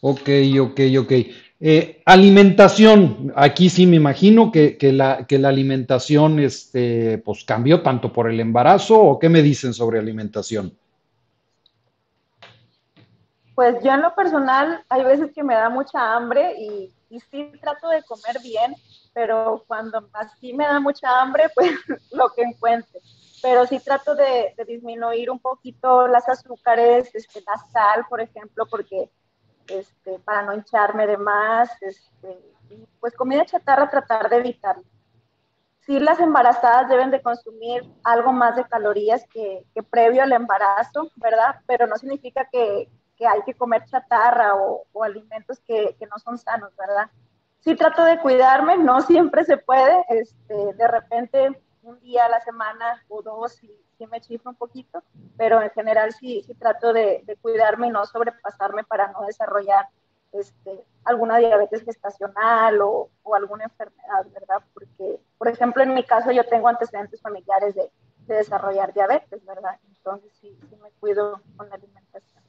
[0.00, 0.28] Ok,
[0.60, 1.12] ok, ok.
[1.60, 8.12] Eh, alimentación, aquí sí me imagino que, la, que la alimentación este, pues cambió tanto
[8.12, 10.72] por el embarazo o qué me dicen sobre alimentación.
[13.56, 17.50] Pues yo en lo personal hay veces que me da mucha hambre y, y sí
[17.60, 18.76] trato de comer bien,
[19.12, 21.72] pero cuando así me da mucha hambre, pues
[22.12, 23.00] lo que encuentre
[23.42, 29.10] pero sí trato de, disminuir un poquito las azúcares, este, la sal, por ejemplo, porque
[29.68, 32.38] este, para no hincharme de más, este,
[33.00, 34.76] pues comida chatarra tratar de evitar.
[35.80, 41.60] Sí, las embarazadas deben de consumir algo más de calorías que, previo al embarazo, ¿verdad?
[41.66, 46.36] Pero no significa que, que hay que comer chatarra o, alimentos que, que, no son
[46.36, 47.10] sanos, ¿verdad?
[47.60, 52.40] Sí trato de cuidarme, no siempre se puede, este, de repente un día a la
[52.40, 55.02] semana o dos y sí me chifro un poquito,
[55.36, 59.88] pero en general sí, sí trato de, cuidarme y no sobrepasarme para no desarrollar
[60.32, 64.62] este, alguna diabetes gestacional o, alguna enfermedad, ¿verdad?
[64.72, 67.90] Porque, por ejemplo, en mi caso yo tengo antecedentes familiares de,
[68.26, 69.78] de desarrollar diabetes, ¿verdad?
[69.88, 72.42] Entonces sí, sí me cuido con la alimentación.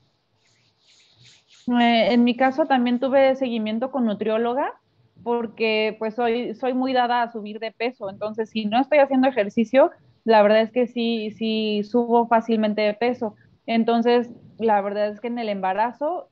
[1.67, 4.79] Eh, en mi caso también tuve seguimiento con nutrióloga
[5.23, 9.27] porque pues soy, soy muy dada a subir de peso, entonces si no estoy haciendo
[9.27, 9.91] ejercicio,
[10.23, 13.35] la verdad es que sí, sí subo fácilmente de peso.
[13.65, 16.29] Entonces, la verdad es que en el embarazo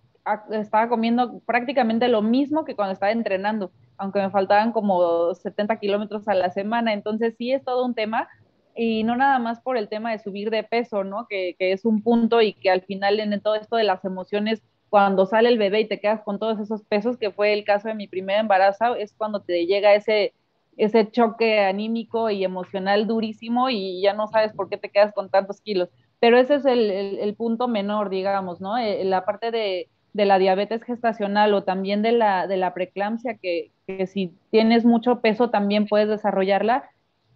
[0.52, 6.28] estaba comiendo prácticamente lo mismo que cuando estaba entrenando, aunque me faltaban como 70 kilómetros
[6.28, 6.94] a la semana.
[6.94, 8.28] Entonces, sí es todo un tema
[8.76, 11.28] y no nada más por el tema de subir de peso, ¿no?
[11.28, 14.62] Que, que es un punto y que al final en todo esto de las emociones
[14.90, 17.88] cuando sale el bebé y te quedas con todos esos pesos, que fue el caso
[17.88, 20.34] de mi primer embarazo, es cuando te llega ese,
[20.78, 25.30] ese choque anímico y emocional durísimo y ya no sabes por qué te quedas con
[25.30, 25.90] tantos kilos.
[26.20, 28.78] Pero ese es el, el, punto menor, digamos, ¿no?
[28.78, 33.36] Eh, la parte de, de, la diabetes gestacional o también de la, de la preeclampsia,
[33.36, 36.90] que, que si tienes mucho peso también puedes desarrollarla,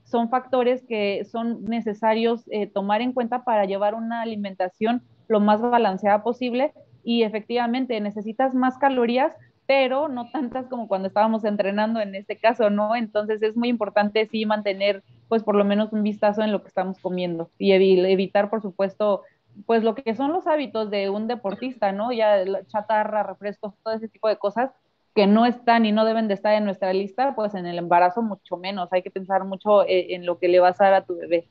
[0.04, 5.62] son factores que son necesarios eh, tomar en cuenta para llevar una alimentación lo más
[5.62, 6.74] balanceada posible
[7.04, 9.34] y efectivamente necesitas más calorías,
[9.66, 12.96] pero no tantas como cuando estábamos entrenando en este caso, ¿no?
[12.96, 16.68] Entonces es muy importante sí mantener pues por lo menos un vistazo en lo que
[16.68, 19.22] estamos comiendo y evitar por supuesto
[19.66, 22.12] pues lo que son los hábitos de un deportista, ¿no?
[22.12, 24.72] Ya chatarra, refrescos, todo ese tipo de cosas
[25.16, 28.22] que no están y no deben de estar en nuestra lista, pues en el embarazo
[28.22, 28.92] mucho menos.
[28.94, 31.48] Hay que pensar mucho eh, en lo que le vas a dar a tu bebé.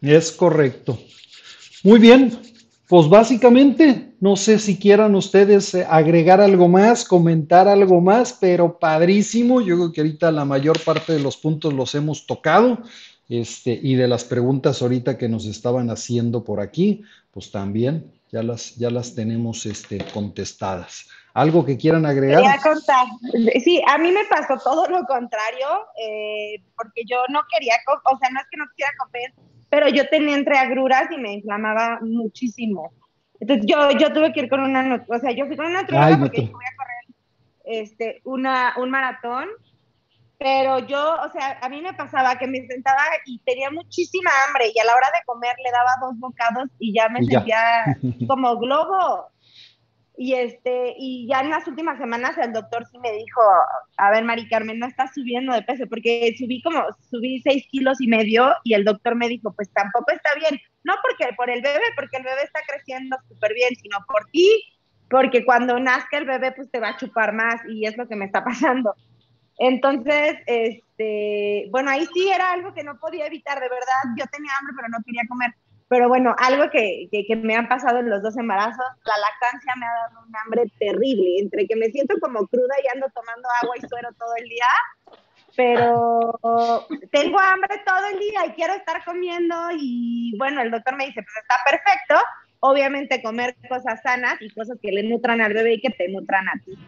[0.00, 0.98] Es correcto.
[1.84, 2.32] Muy bien,
[2.88, 8.78] pues básicamente, no sé si quieran ustedes eh, agregar algo más, comentar algo más, pero
[8.78, 9.60] padrísimo.
[9.60, 12.78] Yo creo que ahorita la mayor parte de los puntos los hemos tocado.
[13.28, 18.42] Este, y de las preguntas ahorita que nos estaban haciendo por aquí, pues también ya
[18.42, 21.08] las, ya las tenemos este, contestadas.
[21.34, 22.42] ¿Algo que quieran agregar?
[22.42, 23.06] Quería contar.
[23.62, 25.66] Sí, a mí me pasó todo lo contrario,
[26.02, 29.34] eh, porque yo no quería, o sea, no es que no quisiera comer,
[29.70, 32.92] pero yo tenía agruras y me inflamaba muchísimo.
[33.40, 36.18] Entonces yo, yo tuve que ir con una, o sea, yo fui con una nutrióloga
[36.18, 36.98] porque voy a correr
[37.64, 39.46] este, una, un maratón,
[40.38, 44.72] pero yo, o sea, a mí me pasaba que me sentaba y tenía muchísima hambre
[44.74, 47.96] y a la hora de comer le daba dos bocados y ya me sentía
[48.28, 49.28] como globo.
[50.20, 53.40] Y, este, y ya en las últimas semanas el doctor sí me dijo,
[53.98, 58.00] a ver, Mari Carmen, no estás subiendo de peso, porque subí como, subí seis kilos
[58.00, 60.60] y medio y el doctor me dijo, pues tampoco está bien.
[60.82, 64.64] No porque por el bebé, porque el bebé está creciendo súper bien, sino por ti,
[65.08, 68.16] porque cuando nazca el bebé, pues te va a chupar más y es lo que
[68.16, 68.96] me está pasando.
[69.56, 74.16] Entonces, este, bueno, ahí sí era algo que no podía evitar, de verdad.
[74.18, 75.54] Yo tenía hambre, pero no quería comer.
[75.88, 79.86] Pero bueno, algo que, que, me han pasado en los dos embarazos, la lactancia me
[79.86, 83.74] ha dado un hambre terrible, entre que me siento como cruda y ando tomando agua
[83.78, 84.66] y suero todo el día,
[85.56, 91.06] pero tengo hambre todo el día y quiero estar comiendo y bueno, el doctor me
[91.06, 92.22] dice, pues está perfecto,
[92.60, 96.48] obviamente comer cosas sanas y cosas que le nutran al bebé y que te nutran
[96.48, 96.78] a ti.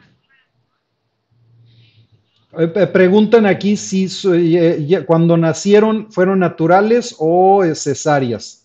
[2.58, 8.59] Eh, eh, preguntan aquí si eh, cuando nacieron fueron naturales o cesáreas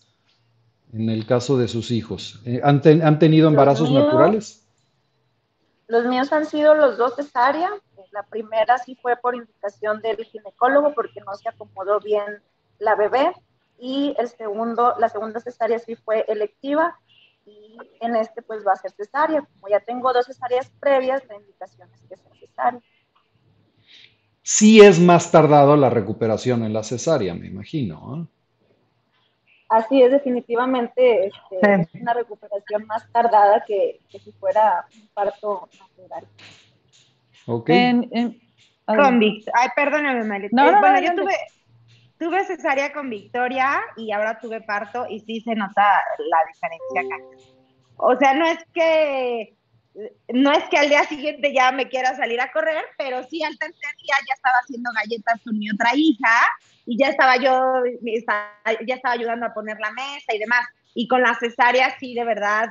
[0.92, 2.40] en el caso de sus hijos?
[2.44, 4.66] Eh, ¿Han, tenido embarazos naturales?
[5.88, 7.70] Los míos han sido los dos cesárea.
[8.12, 12.40] La primera sí fue por indicación del ginecólogo porque no se acomodó bien
[12.78, 13.32] la bebé.
[13.78, 16.98] Y el segundo, la segunda cesárea sí fue electiva
[17.44, 19.40] y en este pues va a ser cesárea.
[19.40, 22.80] Como ya tengo dos cesáreas previas, la indicación es que sea cesárea.
[24.42, 28.16] Sí es más tardado la recuperación en la cesárea, me imagino.
[28.16, 28.35] ¿eh?
[29.68, 36.24] Así es, definitivamente este, una recuperación más tardada que, si fuera un parto natural.
[37.46, 37.70] Ok.
[38.84, 39.20] con
[39.54, 40.48] Ay, perdóname, María.
[40.52, 41.34] No, eh, bueno, yo tuve,
[42.18, 45.82] tuve cesárea con Victoria y ahora tuve parto y sí se nota
[46.18, 47.24] la diferencia acá.
[47.96, 49.55] O sea, no es que
[50.32, 53.56] no es que al día siguiente ya me quiera salir a correr, pero sí al
[53.58, 56.46] tercer día ya estaba haciendo galletas con mi otra hija
[56.84, 57.82] y ya estaba yo,
[58.86, 60.66] ya estaba ayudando a poner la mesa y demás.
[60.94, 62.68] Y con la cesárea sí, de verdad,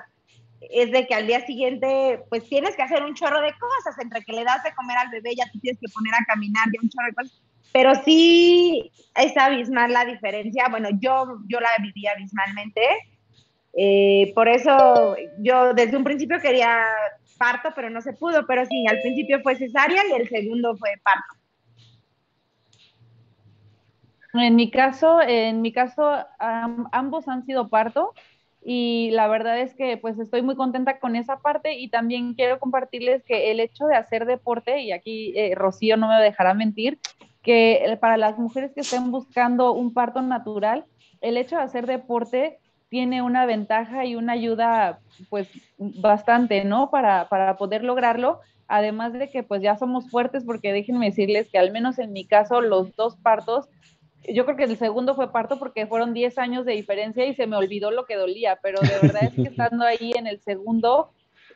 [0.62, 4.24] es de que al día siguiente, pues tienes que hacer un chorro de cosas, entre
[4.24, 6.80] que le das de comer al bebé, ya te tienes que poner a caminar, ya
[6.82, 7.42] un chorro de cosas.
[7.74, 10.68] Pero sí es abismal la diferencia.
[10.70, 12.82] Bueno, yo, yo la viví abismalmente
[13.78, 16.80] Eh, por eso yo desde un principio quería
[17.38, 20.92] parto, pero no se pudo, pero sí, al principio fue cesárea y el segundo fue
[21.04, 21.46] parto.
[24.34, 26.12] En mi caso, en mi caso,
[26.92, 28.14] ambos han sido parto
[28.64, 32.60] y la verdad es que pues estoy muy contenta con esa parte y también quiero
[32.60, 37.00] compartirles que el hecho de hacer deporte, y aquí eh, Rocío no me dejará mentir,
[37.44, 40.86] que para las mujeres que estén buscando un parto natural,
[41.22, 42.60] el hecho de hacer deporte
[42.90, 46.90] tiene una ventaja y una ayuda pues bastante, ¿no?
[46.90, 51.58] Para, para poder lograrlo, además de que pues ya somos fuertes porque déjenme decirles que
[51.58, 53.70] al menos en mi caso los dos partos
[54.34, 57.48] yo creo que el segundo fue parto porque fueron 10 años de diferencia y se
[57.48, 61.12] me olvidó lo que dolía, pero de verdad es que estando ahí en el segundo,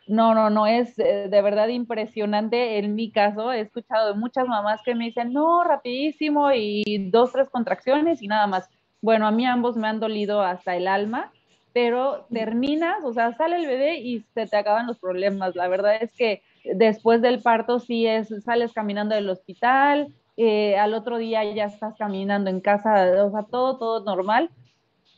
[0.08, 3.52] no, no, no, es eh, de verdad impresionante en mi caso.
[3.52, 8.28] He escuchado de muchas mamás que me dicen, no, rapidísimo y dos, tres contracciones y
[8.28, 8.70] nada más.
[9.02, 11.32] Bueno, a mí ambos me han dolido hasta el alma,
[11.74, 15.56] pero terminas, o sea, sale el bebé y se te acaban los problemas.
[15.56, 20.94] La verdad es que después del parto sí es, sales caminando del hospital, eh, al
[20.94, 24.50] otro día ya estás caminando en casa, o sea, todo, todo normal.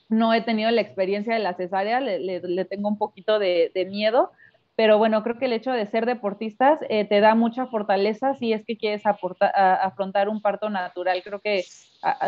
[0.10, 4.32] No he tenido la experiencia de la cesárea, le, tengo un poquito de, miedo,
[4.76, 8.54] pero bueno, creo que el hecho de ser deportistas eh, te da mucha fortaleza si
[8.54, 11.22] es que quieres afrontar un parto natural.
[11.24, 11.66] Creo que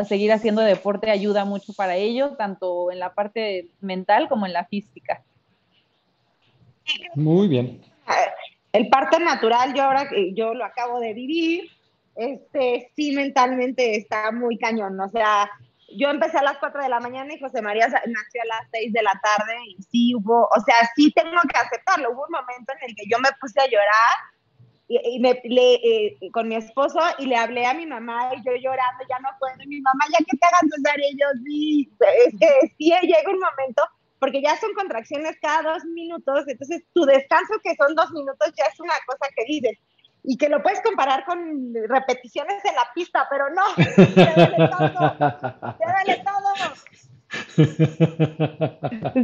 [0.08, 4.66] seguir haciendo deporte ayuda mucho para ello, tanto en la parte mental como en la
[4.66, 5.24] física.
[7.16, 7.82] Muy bien.
[8.72, 11.70] El parto natural, yo ahora yo lo acabo de vivir,
[12.16, 15.00] este, sí mentalmente está muy cañón.
[15.00, 15.50] O sea,
[15.98, 18.94] yo empecé a las 4 de la mañana y José María nació a las 6
[18.94, 22.12] de la tarde y sí hubo, o sea, sí tengo que aceptarlo.
[22.12, 24.16] Hubo un momento en el que yo me puse a llorar
[24.88, 28.54] y, me, le, eh, con mi esposo y le hablé a mi mamá y yo
[28.56, 29.56] llorando, ya no puedo.
[29.64, 31.92] Y mi mamá, ya que te hagan cesárea, y yo sí,
[32.28, 33.84] es que sí llega un momento
[34.20, 38.64] porque ya son contracciones cada dos minutos, entonces tu descanso que son dos minutos ya
[38.72, 39.78] es una cosa que dices,
[40.24, 44.16] y que lo puedes comparar con repeticiones en la pista, pero no, te
[46.24, 46.54] todo,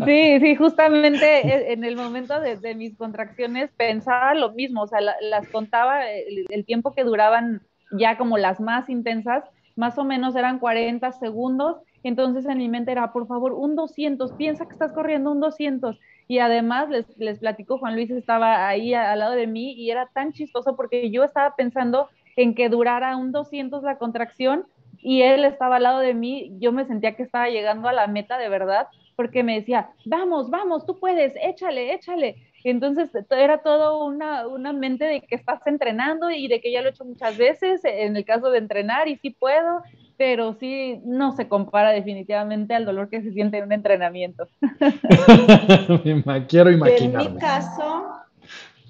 [0.06, 5.00] Sí, sí, justamente e, en el momento de, mis contracciones pensaba lo mismo, o sea,
[5.02, 9.44] las contaba el, tiempo que duraban ya como las más intensas,
[9.76, 14.34] más o menos eran 40 segundos, entonces en mi mente era, por favor, un 200,
[14.34, 16.00] piensa que estás corriendo un 200,
[16.30, 20.06] y además les, les platico, Juan Luis estaba ahí al lado de mí y era
[20.14, 24.68] tan chistoso porque yo estaba pensando en que durara un 200 la contracción
[25.00, 28.06] y él estaba al lado de mí, yo me sentía que estaba llegando a la
[28.06, 32.36] meta de verdad porque me decía, vamos, vamos, tú puedes, échale, échale.
[32.64, 36.90] Entonces era todo una, una mente de que estás entrenando y de que ya lo
[36.90, 39.82] he hecho muchas veces en el caso de entrenar y sí puedo
[40.20, 44.50] pero sí no se compara definitivamente al dolor que se siente en un entrenamiento.
[46.50, 47.26] Quiero imaginar.
[47.26, 48.06] En mi caso,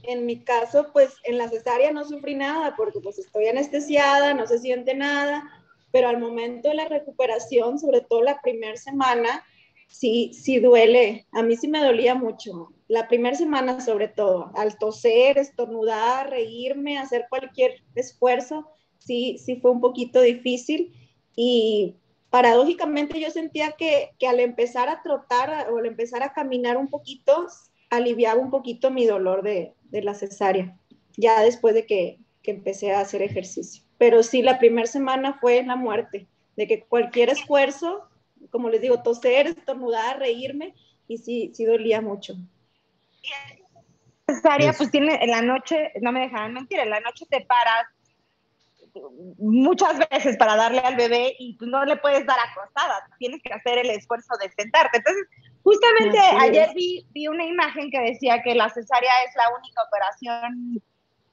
[0.01, 4.47] en mi caso, pues en la cesárea no sufrí nada porque pues estoy anestesiada, no
[4.47, 5.47] se siente nada,
[5.91, 9.45] pero al momento de la recuperación, sobre todo la primera semana,
[9.87, 11.27] sí, sí duele.
[11.31, 12.73] A mí sí me dolía mucho.
[12.87, 18.67] La primera semana sobre todo, al toser, estornudar, reírme, hacer cualquier esfuerzo,
[18.97, 20.95] sí, sí fue un poquito difícil
[21.41, 21.95] y
[22.29, 27.47] paradójicamente yo sentía que, al empezar a trotar o al empezar a caminar un poquito,
[27.89, 30.77] aliviaba un poquito mi dolor de, la cesárea,
[31.15, 33.83] ya después de que, empecé a hacer ejercicio.
[33.99, 36.27] Pero sí, la primera semana fue la muerte,
[36.57, 38.09] de que cualquier esfuerzo,
[38.49, 40.73] como les digo, toser, estornudar, reírme,
[41.07, 42.33] y sí, sí dolía mucho.
[44.27, 47.85] Cesárea, pues tiene, en la noche, no me dejaban mentir, en la noche te paras,
[49.37, 53.53] muchas veces para darle al bebé y tú no le puedes dar acostada, tienes que
[53.53, 54.97] hacer el esfuerzo de sentarte.
[54.97, 55.27] Entonces,
[55.63, 60.81] justamente ayer vi, vi una imagen que decía que la cesárea es la única operación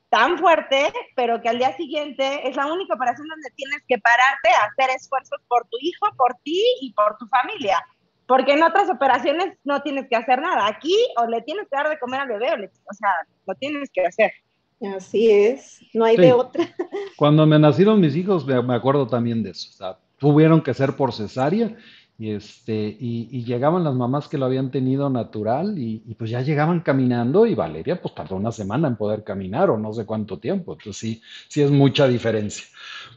[0.09, 4.51] tan fuerte, pero que al día siguiente es la única operación donde tienes que pararte
[4.51, 7.85] a hacer esfuerzos por tu hijo, por ti y por tu familia.
[8.27, 10.67] Porque en otras operaciones no tienes que hacer nada.
[10.67, 13.11] Aquí o le tienes que dar de comer al bebé o, o sea,
[13.47, 14.33] lo tienes que hacer.
[14.81, 16.69] Así es, no hay de otra.
[17.17, 19.71] Cuando me nacieron mis hijos, me acuerdo también de eso.
[19.71, 21.77] O sea, tuvieron que ser por cesárea
[22.19, 26.81] y, este, y, llegaban las mamás que lo habían tenido natural y, pues ya llegaban
[26.81, 30.73] caminando y Valeria pues tardó una semana en poder caminar o no sé cuánto tiempo.
[30.73, 32.65] Entonces sí, sí es mucha diferencia.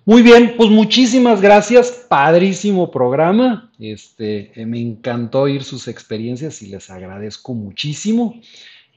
[0.05, 3.71] Muy bien, pues muchísimas gracias, padrísimo programa.
[3.79, 8.35] Este, me encantó oír sus experiencias y les agradezco muchísimo.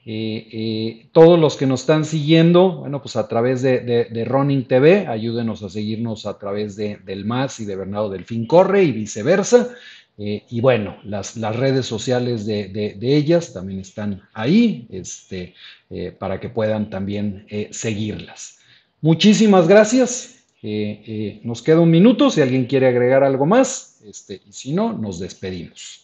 [0.05, 4.65] Eh, eh, todos los que nos están siguiendo, bueno, pues a través de, de, Running
[4.65, 8.91] TV, ayúdenos a seguirnos a través de, del MAS y de Bernardo Delfín Corre y
[8.91, 9.69] viceversa.
[10.17, 15.53] Eh, y bueno, las, redes sociales de, ellas también están ahí este,
[16.19, 18.59] para que puedan también seguirlas.
[19.01, 20.43] Muchísimas gracias.
[21.43, 25.19] nos queda un minuto si alguien quiere agregar algo más este, y si no, nos
[25.19, 26.02] despedimos.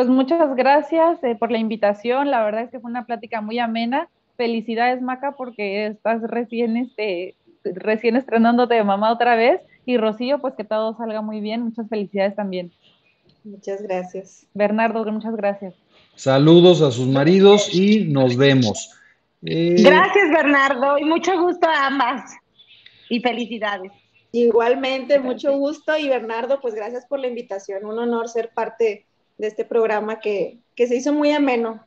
[0.00, 2.30] Pues muchas gracias por la invitación.
[2.30, 4.08] La verdad es que fue una plática muy amena.
[4.38, 7.34] Felicidades, Maca, porque estás recién, este,
[7.64, 9.60] recién estrenándote de mamá otra vez.
[9.84, 11.60] Y Rocío, pues que todo salga muy bien.
[11.60, 12.72] Muchas felicidades también.
[13.44, 14.46] Muchas gracias.
[14.54, 15.74] Bernardo, muchas gracias.
[16.14, 18.98] Saludos a sus maridos y nos vemos.
[19.42, 22.22] Eh, gracias, Bernardo, y mucho gusto a ambas.
[23.10, 23.92] Y felicidades.
[24.32, 25.94] Igualmente, mucho gusto.
[25.98, 27.84] Y Bernardo, pues gracias por la invitación.
[27.84, 29.04] Un honor ser parte
[29.40, 31.86] de este programa que, que se hizo muy ameno.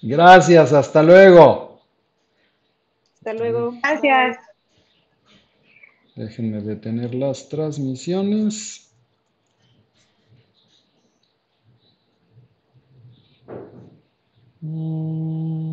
[0.00, 1.80] Gracias, hasta luego.
[3.14, 3.72] Hasta luego.
[3.82, 4.38] Gracias.
[6.16, 8.90] Déjenme detener las transmisiones.
[14.60, 15.71] Mm.